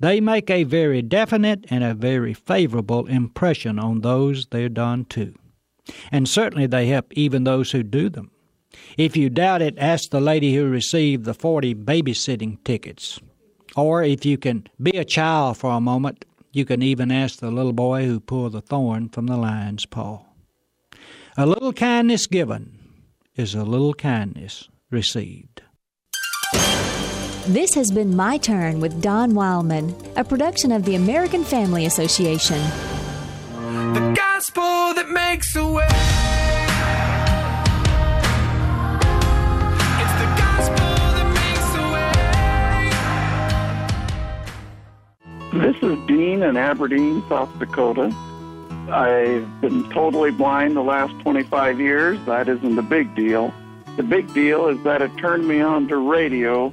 [0.00, 5.34] They make a very definite and a very favorable impression on those they're done to.
[6.12, 8.30] And certainly they help even those who do them.
[8.96, 13.18] If you doubt it, ask the lady who received the 40 babysitting tickets.
[13.76, 17.50] Or if you can be a child for a moment, you can even ask the
[17.50, 20.20] little boy who pulled the thorn from the lion's paw.
[21.36, 22.78] A little kindness given
[23.36, 25.62] is a little kindness received.
[27.46, 32.60] This has been My Turn with Don Wildman, a production of the American Family Association.
[33.94, 36.27] The gospel that makes a way.
[45.52, 48.14] This is Dean in Aberdeen, South Dakota.
[48.90, 52.18] I've been totally blind the last 25 years.
[52.26, 53.52] That isn't a big deal.
[53.96, 56.72] The big deal is that it turned me on to radio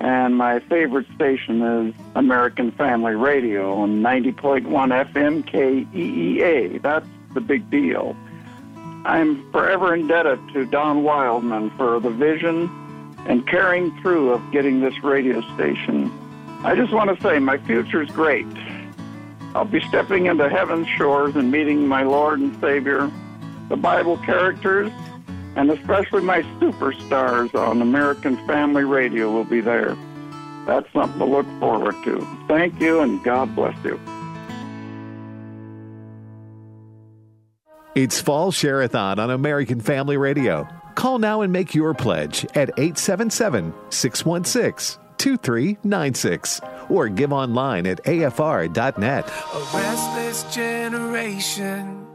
[0.00, 6.82] and my favorite station is American Family Radio on 90.1 FM KEEA.
[6.82, 8.16] That's the big deal.
[9.04, 12.70] I'm forever indebted to Don Wildman for the vision
[13.26, 16.12] and carrying through of getting this radio station.
[16.64, 18.46] I just want to say my future's great.
[19.54, 23.12] I'll be stepping into heaven's shores and meeting my Lord and Savior,
[23.68, 24.90] the Bible characters,
[25.56, 29.94] and especially my superstars on American Family Radio will be there.
[30.66, 32.26] That's something to look forward to.
[32.48, 34.00] Thank you, and God bless you.
[37.94, 40.66] It's Fall Share-a-thon on American Family Radio.
[40.94, 46.60] Call now and make your pledge at 877 616 2396
[46.90, 49.26] or give online at afr.net.
[49.26, 52.06] A restless generation.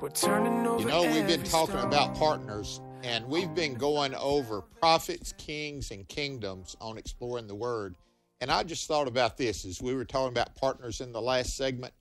[0.00, 1.88] We're turning over You know, we've been talking stone.
[1.88, 7.96] about partners, and we've been going over prophets, kings, and kingdoms on exploring the word.
[8.40, 11.58] And I just thought about this as we were talking about partners in the last
[11.58, 11.92] segment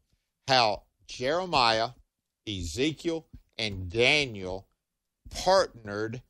[0.48, 1.90] how Jeremiah,
[2.48, 3.26] Ezekiel,
[3.58, 4.66] and Daniel
[5.30, 6.22] partnered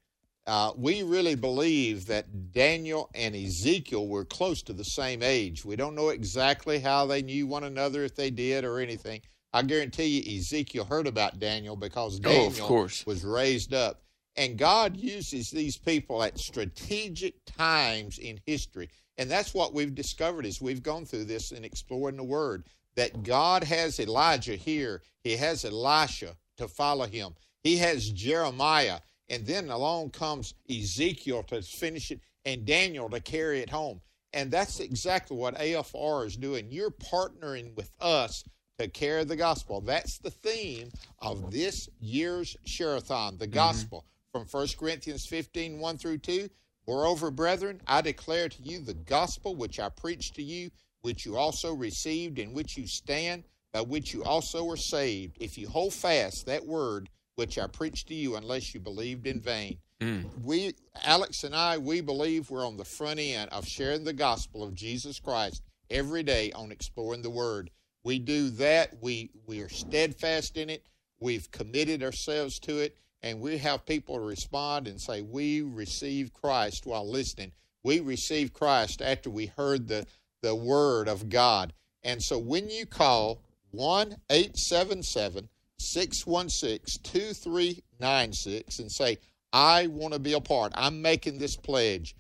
[0.45, 5.63] uh, we really believe that Daniel and Ezekiel were close to the same age.
[5.63, 9.21] We don't know exactly how they knew one another, if they did or anything.
[9.53, 13.05] I guarantee you, Ezekiel heard about Daniel because Oh, of Daniel course.
[13.05, 14.01] was raised up.
[14.35, 18.89] And God uses these people at strategic times in history.
[19.17, 22.65] And that's what we've discovered as we've gone through this and exploring the Word
[22.95, 27.33] that God has Elijah here, He has Elisha to follow him,
[27.63, 28.99] He has Jeremiah,
[29.29, 34.01] and then along comes Ezekiel to finish it, and Daniel to carry it home.
[34.33, 36.67] And that's exactly what AFR is doing.
[36.69, 38.43] You're partnering with us
[38.79, 39.81] to carry the gospel.
[39.81, 43.53] That's the theme of this year's Share-a-thon, the mm-hmm.
[43.53, 46.49] gospel from 1 Corinthians 15 1 through 2.
[46.87, 50.71] Moreover, brethren, I declare to you the gospel which I preached to you,
[51.01, 55.57] which you also received, in which you stand, by which you also are saved, if
[55.57, 59.77] you hold fast that word which I preached to you, unless you believed in vain.
[59.99, 60.25] Mm.
[60.43, 60.73] We,
[61.03, 64.75] Alex and I, we believe we're on the front end of sharing the gospel of
[64.75, 67.69] Jesus Christ every day on exploring the Word.
[68.03, 69.01] We do that.
[69.01, 70.85] We we are steadfast in it.
[71.19, 76.85] We've committed ourselves to it, and we have people respond and say, "We received Christ
[76.85, 77.53] while listening.
[77.81, 80.05] We received Christ after we heard the
[80.41, 81.71] the Word of God."
[82.03, 85.47] And so, when you call one eight seven seven
[85.83, 89.17] 616 2396 and say,
[89.51, 90.71] I want to be a part.
[90.75, 92.15] I'm making this pledge.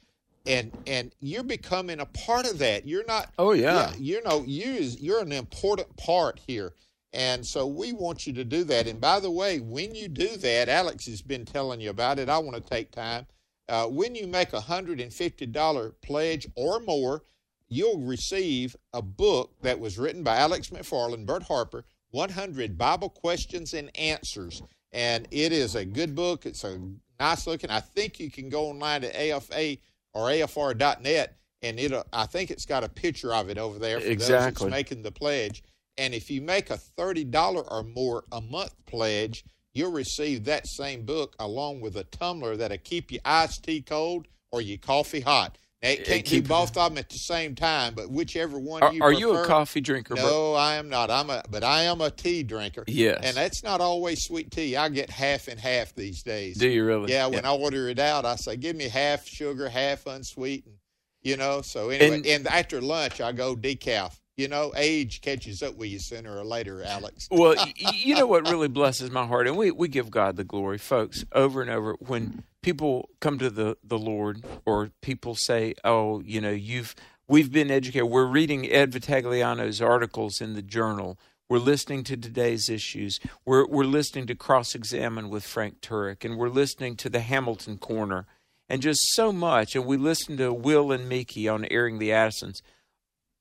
[0.45, 2.85] And and you're becoming a part of that.
[2.85, 3.93] You're not Oh, yeah.
[3.97, 6.73] you know, you is you're an important part here.
[7.13, 8.87] And so we want you to do that.
[8.87, 12.27] And by the way, when you do that, Alex has been telling you about it.
[12.27, 13.25] I want to take time.
[13.69, 17.23] Uh, when you make a hundred and fifty dollar pledge or more,
[17.69, 23.73] you'll receive a book that was written by Alex McFarland, Bert Harper, 100 Bible Questions
[23.73, 24.61] and Answers.
[24.91, 26.45] And it is a good book.
[26.45, 26.79] It's a
[27.19, 27.71] nice looking.
[27.71, 29.77] I think you can go online to AFA
[30.13, 34.05] or AFR.net, and it'll, I think it's got a picture of it over there for
[34.05, 34.65] those Exactly.
[34.67, 35.63] that's making the pledge.
[35.97, 39.43] And if you make a $30 or more a month pledge,
[39.73, 44.27] you'll receive that same book along with a tumbler that'll keep your iced tea cold
[44.51, 45.57] or your coffee hot.
[45.83, 49.03] It can't keep- both of them at the same time, but whichever one Are, you
[49.03, 50.15] are you a coffee drinker?
[50.15, 51.11] No, I am not.
[51.11, 52.85] I'm a, but I am a tea drinker.
[52.87, 53.19] Yes.
[53.23, 54.77] and that's not always sweet tea.
[54.77, 56.57] I get half and half these days.
[56.57, 57.11] Do you really?
[57.11, 57.27] Yeah.
[57.27, 57.51] When Yeah.
[57.51, 60.75] I order it out, I say, "Give me half sugar, half unsweetened."
[61.21, 61.61] You know.
[61.61, 64.13] So anyway, And- and, after lunch, I go decaf.
[64.35, 67.27] You know, age catches up with you sooner or later, Alex.
[67.29, 70.79] Well, you know what really blesses my heart, and we, we give God the glory,
[70.79, 71.95] folks, over and over.
[71.99, 76.95] When people come to the, the Lord, or people say, "Oh, you know, you've
[77.27, 78.09] we've been educated.
[78.09, 81.19] We're reading Ed Vitagliano's articles in the journal.
[81.47, 83.19] We're listening to today's issues.
[83.45, 87.77] We're we're listening to Cross Examine with Frank Turek, and we're listening to the Hamilton
[87.77, 88.25] Corner,
[88.67, 89.75] and just so much.
[89.75, 92.63] And we listen to Will and Mickey on airing the Addisons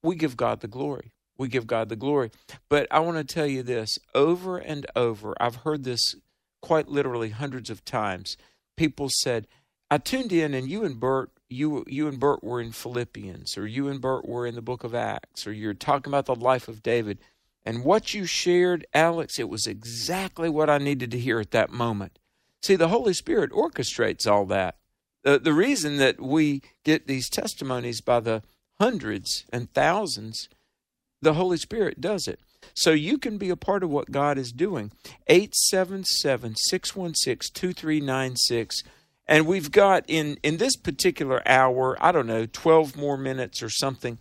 [0.03, 1.13] we give God the glory.
[1.39, 2.31] We give God the glory.
[2.69, 5.35] But I want to tell you this over and over.
[5.41, 6.15] I've heard this
[6.61, 8.37] quite literally hundreds of times.
[8.77, 9.47] People said,
[9.91, 13.67] I tuned in and you and Bert, you you and Bert were in Philippians, or
[13.67, 16.67] you and Bert were in the book of Acts, or you're talking about the life
[16.67, 17.19] of David.
[17.65, 21.71] And what you shared, Alex, it was exactly what I needed to hear at that
[21.71, 22.19] moment.
[22.63, 24.77] See, the Holy Spirit orchestrates all that.
[25.23, 28.43] The, the reason that we get these testimonies by the
[28.81, 30.49] hundreds and thousands,
[31.21, 32.41] the Holy Spirit does it.
[32.75, 34.93] So you can be a part of what God is doing.
[35.27, 38.83] 877 616 2396.
[39.29, 43.71] And we've got in, in this particular hour, I don't know, 12 more minutes or
[43.71, 44.19] something.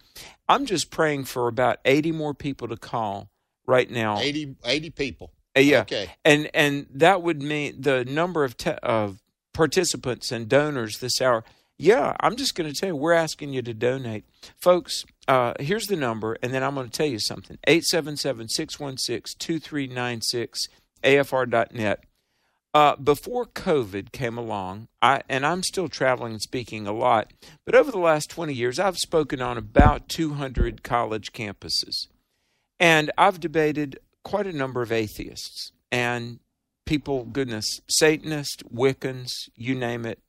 [0.48, 3.30] I'm just praying for about 80 more people to call
[3.66, 4.20] right now.
[4.20, 5.32] 80, 80 people.
[5.56, 5.82] Uh, yeah.
[5.82, 6.10] Okay.
[6.24, 9.22] And and that would mean the number of te- of
[9.54, 11.44] participants and donors this hour.
[11.78, 14.24] Yeah, I'm just going to tell you, we're asking you to donate.
[14.60, 19.38] Folks, uh, here's the number, and then I'm going to tell you something 877 616
[19.40, 20.68] 2396,
[21.06, 22.04] AFR.net.
[22.74, 27.32] Uh, before COVID came along, I and I'm still traveling and speaking a lot,
[27.66, 32.08] but over the last 20 years, I've spoken on about 200 college campuses.
[32.78, 36.40] And I've debated quite a number of atheists and
[36.86, 40.20] people, goodness, Satanists, Wiccans, you name it,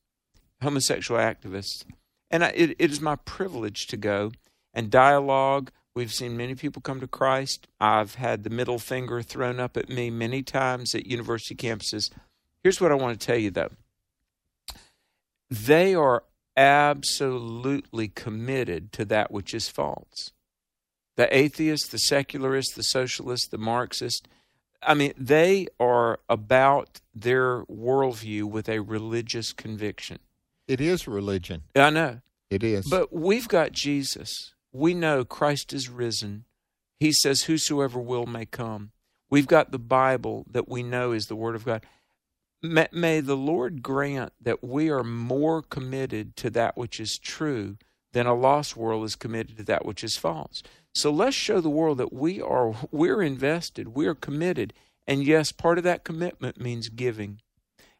[0.62, 1.84] homosexual activists.
[2.30, 4.30] And I, it, it is my privilege to go
[4.74, 5.70] and dialogue.
[5.94, 7.68] We've seen many people come to Christ.
[7.80, 12.10] I've had the middle finger thrown up at me many times at university campuses.
[12.62, 13.70] Here's what I want to tell you, though
[15.50, 16.24] they are
[16.56, 20.32] absolutely committed to that which is false
[21.16, 24.28] the atheist, the secularist, the socialist, the Marxist,
[24.82, 30.18] I mean, they are about their worldview with a religious conviction.
[30.66, 31.62] It is religion.
[31.76, 32.20] I know.
[32.50, 32.88] It is.
[32.88, 34.54] But we've got Jesus.
[34.72, 36.44] We know Christ is risen.
[36.98, 38.92] He says, Whosoever will may come.
[39.30, 41.84] We've got the Bible that we know is the Word of God.
[42.62, 47.76] May, may the Lord grant that we are more committed to that which is true
[48.12, 50.62] than a lost world is committed to that which is false.
[50.94, 54.72] So let's show the world that we are we're invested, we're committed.
[55.06, 57.40] And yes, part of that commitment means giving.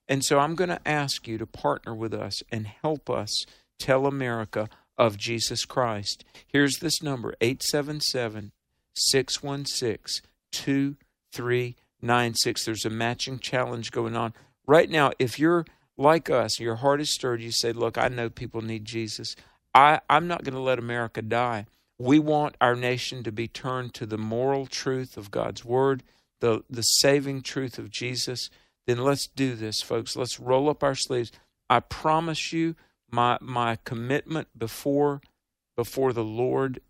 [0.07, 3.47] And so I'm going to ask you to partner with us and help us
[3.79, 4.69] tell America
[5.03, 6.25] of Jesus Christ.
[6.47, 8.53] Here's this number 877
[8.95, 12.65] 616 2396.
[12.65, 14.33] There's a matching challenge going on.
[14.65, 15.67] Right now, if you're
[15.99, 19.35] like us, your heart is stirred, you say, Look, I know people need Jesus.
[19.75, 21.67] I, I'm not going to let America die.
[21.99, 26.05] We want our nation to be turned to the moral truth of God's Word,
[26.41, 28.51] the, the saving truth of Jesus.
[28.87, 30.15] Then let's do this, folks.
[30.15, 31.33] Let's roll up our sleeves.
[31.69, 32.77] I promise you
[33.13, 35.21] my my commitment before
[35.77, 36.81] before the Lord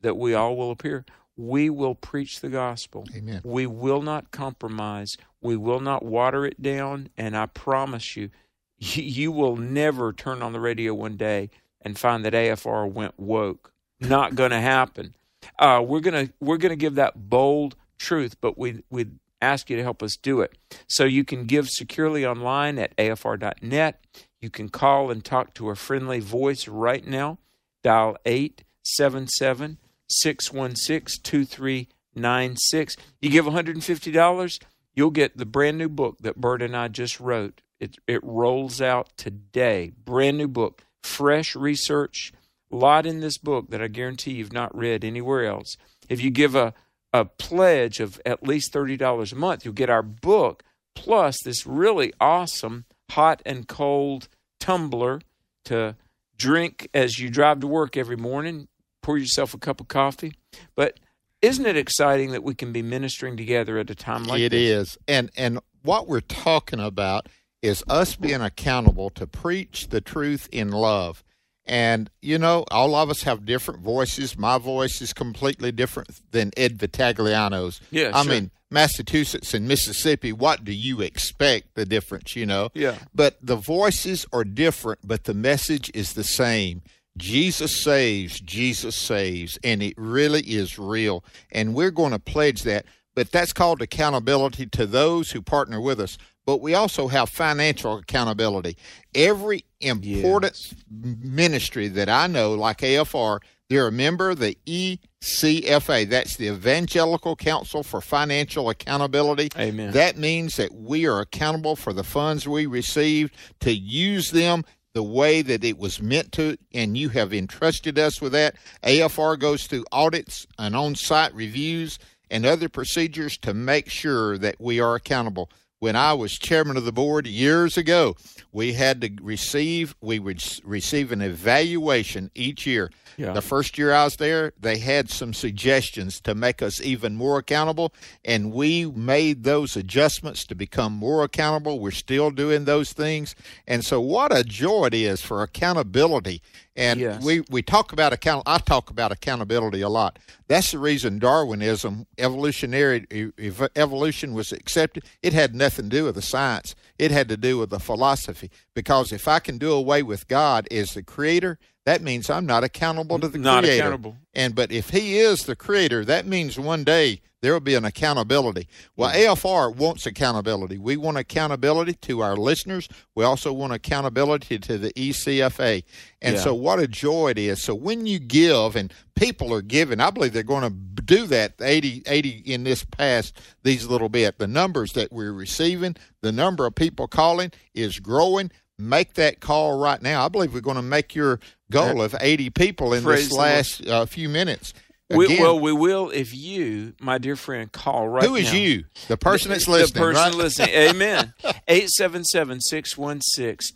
[0.00, 1.04] that we all will appear.
[1.36, 3.06] We will preach the gospel.
[3.14, 3.42] Amen.
[3.44, 5.16] We will not compromise.
[5.40, 7.10] We will not water it down.
[7.16, 8.30] And I promise you,
[8.78, 11.50] you will never turn on the radio one day
[11.82, 13.72] and find that AFR went woke.
[14.00, 15.14] Not going to happen.
[15.58, 19.06] Uh, we're gonna we're gonna give that bold truth, but we we
[19.40, 20.52] ask you to help us do it.
[20.88, 24.00] So you can give securely online at afr.net.
[24.40, 27.38] You can call and talk to a friendly voice right now.
[27.82, 29.78] Dial 877
[30.08, 32.96] 616 2396.
[33.20, 34.58] You give $150,
[34.94, 37.62] you'll get the brand new book that Bert and I just wrote.
[37.78, 39.92] It, it rolls out today.
[40.04, 42.32] Brand new book, fresh research,
[42.72, 45.76] a lot in this book that I guarantee you've not read anywhere else.
[46.08, 46.72] If you give a,
[47.12, 50.62] a pledge of at least $30 a month, you'll get our book
[50.94, 54.28] plus this really awesome hot and cold
[54.60, 55.20] tumbler
[55.66, 55.96] to
[56.36, 58.68] drink as you drive to work every morning.
[59.02, 60.34] Pour yourself a cup of coffee.
[60.74, 60.98] But
[61.42, 64.88] isn't it exciting that we can be ministering together at a time like It this?
[64.90, 67.28] is, And and what we're talking about
[67.62, 71.22] is us being accountable to preach the truth in love.
[71.64, 74.36] And you know, all of us have different voices.
[74.36, 77.80] My voice is completely different than Ed Vitagliano's.
[77.90, 78.32] Yeah, I sure.
[78.32, 82.70] mean, Massachusetts and Mississippi, what do you expect the difference, you know?
[82.74, 82.96] Yeah.
[83.14, 86.82] But the voices are different, but the message is the same.
[87.16, 91.24] Jesus saves, Jesus saves, and it really is real.
[91.50, 92.84] And we're going to pledge that.
[93.14, 96.18] But that's called accountability to those who partner with us.
[96.44, 98.76] But we also have financial accountability.
[99.14, 106.08] Every important ministry that I know, like AFR, they're a member of the ECFA.
[106.08, 109.50] That's the Evangelical Council for Financial Accountability.
[109.58, 109.92] Amen.
[109.92, 114.64] That means that we are accountable for the funds we received to use them
[114.94, 118.56] the way that it was meant to, and you have entrusted us with that.
[118.82, 121.98] AFR goes through audits and on site reviews
[122.30, 125.50] and other procedures to make sure that we are accountable.
[125.78, 128.16] When I was chairman of the board years ago,
[128.50, 132.90] we had to receive we would receive an evaluation each year.
[133.18, 133.32] Yeah.
[133.32, 137.38] The first year I was there, they had some suggestions to make us even more
[137.38, 137.92] accountable,
[138.24, 141.78] and we made those adjustments to become more accountable.
[141.78, 143.34] We're still doing those things,
[143.66, 146.40] and so what a joy it is for accountability.
[146.74, 147.22] And Yes.
[147.22, 148.44] we we talk about account.
[148.46, 150.18] I talk about accountability a lot.
[150.48, 155.04] That's the reason Darwinism, evolutionary ev- evolution, was accepted.
[155.22, 156.74] It had nothing to do with the science.
[156.98, 158.50] It had to do with the philosophy.
[158.74, 162.62] Because if I can do away with God as the creator, that means I'm not
[162.64, 163.82] accountable to the Not creator.
[163.84, 164.16] accountable.
[164.34, 167.84] And but if He is the creator, that means one day there will be an
[167.84, 168.66] accountability.
[168.96, 169.32] Well, mm-hmm.
[169.32, 170.78] AFR wants accountability.
[170.78, 172.88] We want accountability to our listeners.
[173.14, 175.84] We also want accountability to the ECFA.
[176.20, 176.40] And Yeah.
[176.40, 177.62] so, what a joy it is.
[177.62, 181.54] So, when you give and people are giving, I believe they're going to do that
[181.60, 184.38] 80, 80 in this past, these little bit.
[184.38, 188.50] The numbers that we're receiving, the number of people calling is growing.
[188.78, 190.24] Make that call right now.
[190.24, 194.06] I believe we're going to make your goal of 80 people in this last uh,
[194.06, 194.72] few minutes.
[195.08, 198.58] We, well, we will if you, my dear friend, call right Who is now.
[198.58, 198.84] you?
[199.06, 199.94] The person that's listening.
[199.94, 200.34] The person right?
[200.34, 200.70] listening.
[200.70, 201.32] Amen.
[201.68, 203.74] 877 616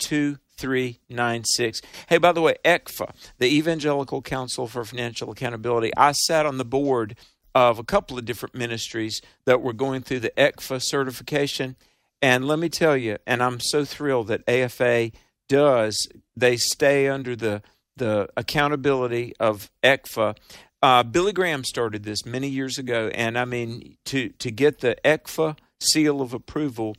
[0.59, 1.83] 2396.
[2.09, 6.65] Hey, by the way, ECFA, the Evangelical Council for Financial Accountability, I sat on the
[6.65, 7.17] board
[7.55, 11.77] of a couple of different ministries that were going through the ECFA certification.
[12.21, 15.13] And let me tell you, and I'm so thrilled that AFA
[15.49, 17.63] does, they stay under the,
[18.01, 20.37] the accountability of ECFA.
[20.83, 24.97] Uh, Billy Graham started this many years ago, and I mean to to get the
[25.05, 26.97] ECFA seal of approval,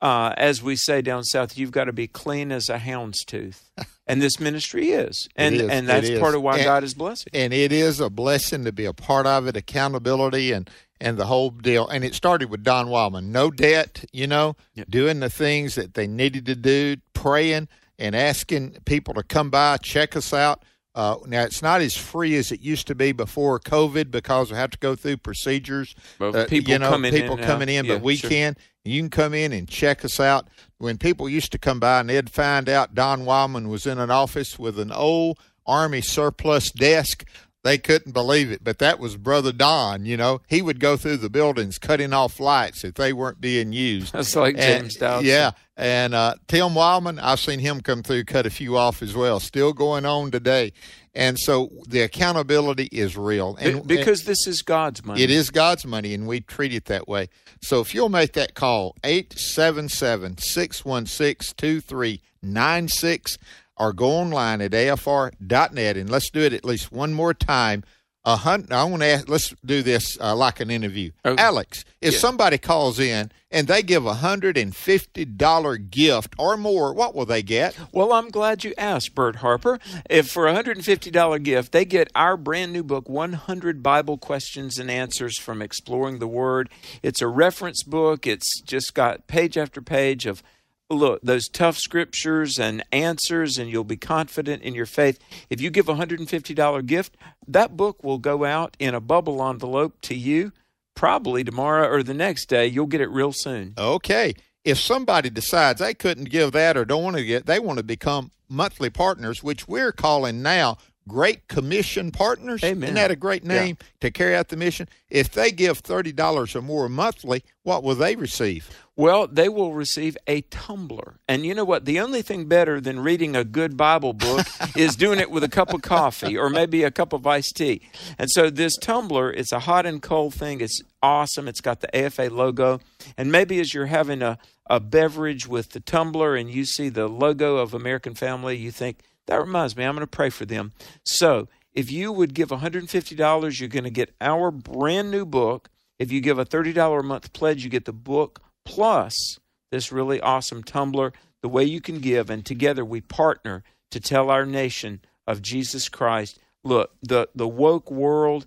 [0.00, 3.70] uh, as we say down south, you've got to be clean as a hound's tooth,
[4.06, 5.68] and this ministry is, and is.
[5.68, 7.30] and that's part of why And- God is blessing.
[7.34, 10.68] and it is a blessing to be a part of it accountability and
[11.00, 14.54] and the whole deal and it started with don wildman no debt you know
[14.88, 17.66] doing the things that they needed to do praying
[17.98, 20.62] and asking people to come by check us out
[20.94, 24.56] uh, now it's not as free as it used to be before covid because we
[24.56, 27.46] have to go through procedures uh, people you know coming in people now.
[27.46, 28.30] coming in Yeah, but we sure.
[28.30, 32.00] can you can come in and check us out when people used to come by
[32.00, 36.70] and they'd find out don wildman was in an office with an old army surplus
[36.72, 37.24] desk
[37.64, 40.04] they couldn't believe it, but that was Brother Don.
[40.04, 43.72] You know, he would go through the buildings cutting off lights if they weren't being
[43.72, 44.12] used.
[44.14, 45.26] That's like And- James Dobson.
[45.28, 49.14] Yeah, and uh, Tim Wildman, I've seen him come through, cut a few off as
[49.14, 49.38] well.
[49.40, 50.72] Still going on today,
[51.14, 53.54] and so the accountability is real.
[53.54, 55.22] Be- And because this is God's money.
[55.22, 57.28] it is God's money, and we treat it that way.
[57.60, 63.38] So if you'll make that call, 877 616 2396,
[63.76, 67.82] or go online at afr.net, and let's do it at least one more time.
[68.24, 71.10] A hun- I want to ask, let's do this uh, like an interview.
[71.24, 72.18] Alex, if Yeah.
[72.20, 77.76] somebody calls in and they give a $150 gift or more, what will they get?
[77.92, 79.80] Well, I'm glad you asked, Bert Harper.
[80.08, 84.88] If for a $150 gift, they get our brand new book, 100 Bible Questions and
[84.88, 86.68] Answers from Exploring the Word.
[87.02, 88.24] It's a reference book.
[88.26, 90.44] It's just got page after page of
[90.92, 95.18] look those tough scriptures and answers and you'll be confident in your faith.
[95.50, 97.16] If you give a $150 gift
[97.48, 100.52] that book will go out in a bubble envelope to you
[100.94, 102.66] probably tomorrow or the next day.
[102.66, 103.74] You'll get it real soon.
[103.76, 104.34] Okay.
[104.64, 107.82] If somebody decides they couldn't give that or don't want to get, they want to
[107.82, 110.76] become monthly partners, which we're calling now
[111.08, 112.62] Great Commission Partners.
[112.62, 112.84] Amen.
[112.84, 113.48] Isn't that a great Yeah.
[113.64, 114.88] name to carry out the mission?
[115.10, 118.70] If they give $30 or more monthly, what will they receive?
[118.94, 121.16] Well, they will receive a tumbler.
[121.26, 121.86] And you know what?
[121.86, 124.46] The only thing better than reading a good Bible book
[124.76, 127.80] is doing it with a cup of coffee or maybe a cup of iced tea.
[128.18, 130.60] And so this tumbler, it's a hot and cold thing.
[130.60, 131.48] It's awesome.
[131.48, 132.80] It's got the AFA logo.
[133.16, 137.08] And maybe as you're having a, a beverage with the tumbler and you see the
[137.08, 140.72] logo of American Family, you think, that reminds me, I'm going to pray for them.
[141.04, 145.68] So if you would give $150, you're going to get our brand new book.
[145.98, 149.38] If you give a $30 a month pledge, you get the book plus
[149.70, 152.30] this really awesome tumbler, the way you can give.
[152.30, 156.38] And together we partner to tell our nation of Jesus Christ.
[156.62, 158.46] Look, the, the woke world,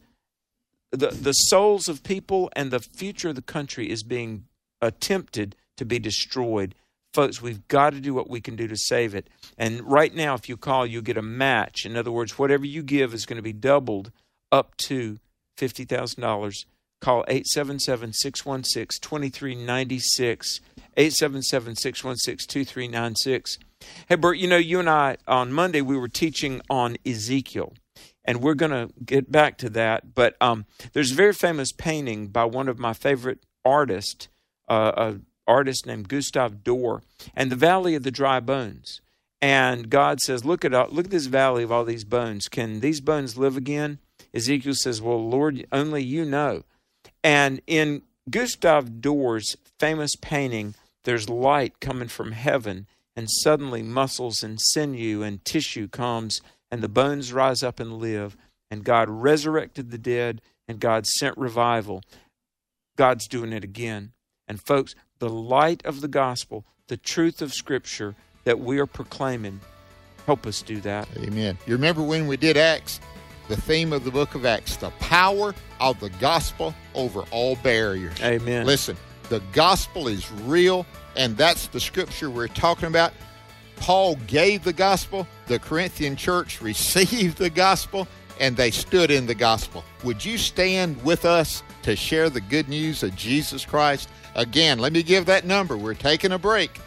[0.91, 4.45] the, the souls of people and the future of the country is being
[4.81, 6.75] attempted to be destroyed.
[7.15, 9.29] Folks, we've got to do what we can do to save it.
[9.57, 11.85] And right now, if you call, you'll get a match.
[11.85, 14.11] In other words, whatever you give is going to be doubled
[14.51, 15.19] up to
[15.57, 16.65] $50,000.
[16.99, 20.59] Call 877 616 2396.
[20.97, 23.59] 877 616 2396.
[24.09, 27.75] Hey, Bert, you know, you and I on Monday, we were teaching on Ezekiel
[28.25, 30.13] and we're going to get back to that.
[30.13, 34.27] But um, there's a very famous painting by one of my favorite artists,
[34.67, 37.01] uh, an artist named Gustave Doré,
[37.35, 39.01] and the Valley of the Dry Bones.
[39.41, 42.47] And God says, "Look at all, look at this valley of all these bones.
[42.47, 43.99] Can these bones live again?"
[44.33, 46.63] Ezekiel says, "Well, Lord, only you know."
[47.23, 54.59] And in Gustave Doré's famous painting, there's light coming from heaven, and suddenly muscles and
[54.59, 56.41] sinew and tissue comes,
[56.71, 58.35] and the bones rise up and live.
[58.71, 62.03] And God resurrected the dead, and God sent revival.
[62.97, 64.13] God's doing it again.
[64.47, 69.59] And folks, the light of the gospel, the truth of Scripture that we are proclaiming,
[70.25, 71.07] help us do that.
[71.17, 71.57] Amen.
[71.65, 72.99] You remember when we did Acts?
[73.47, 78.19] The theme of the book of Acts, the power of the gospel over all barriers.
[78.21, 78.65] Amen.
[78.65, 78.97] Listen,
[79.29, 80.85] the gospel is real,
[81.15, 83.13] and that's the scripture we're talking about.
[83.75, 88.07] Paul gave the gospel, the Corinthian church received the gospel,
[88.39, 89.83] and they stood in the gospel.
[90.03, 94.09] Would you stand with us to share the good news of Jesus Christ?
[94.35, 95.77] Again, let me give that number.
[95.77, 96.77] We're taking a break.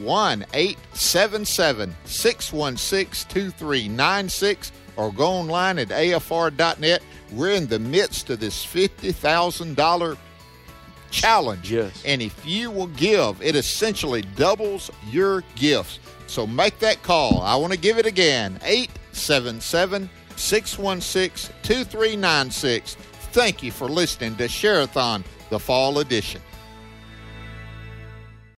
[0.00, 7.02] 1 877 616 2396 or go online at afr.net.
[7.32, 10.16] We're in the midst of this $50,000
[11.10, 11.70] challenge.
[11.70, 12.02] Yes.
[12.04, 15.98] And if you will give, it essentially doubles your gifts.
[16.26, 17.40] So make that call.
[17.42, 22.94] I want to give it again 877 616 2396.
[23.32, 26.40] Thank you for listening to Share-a-thon, the fall edition.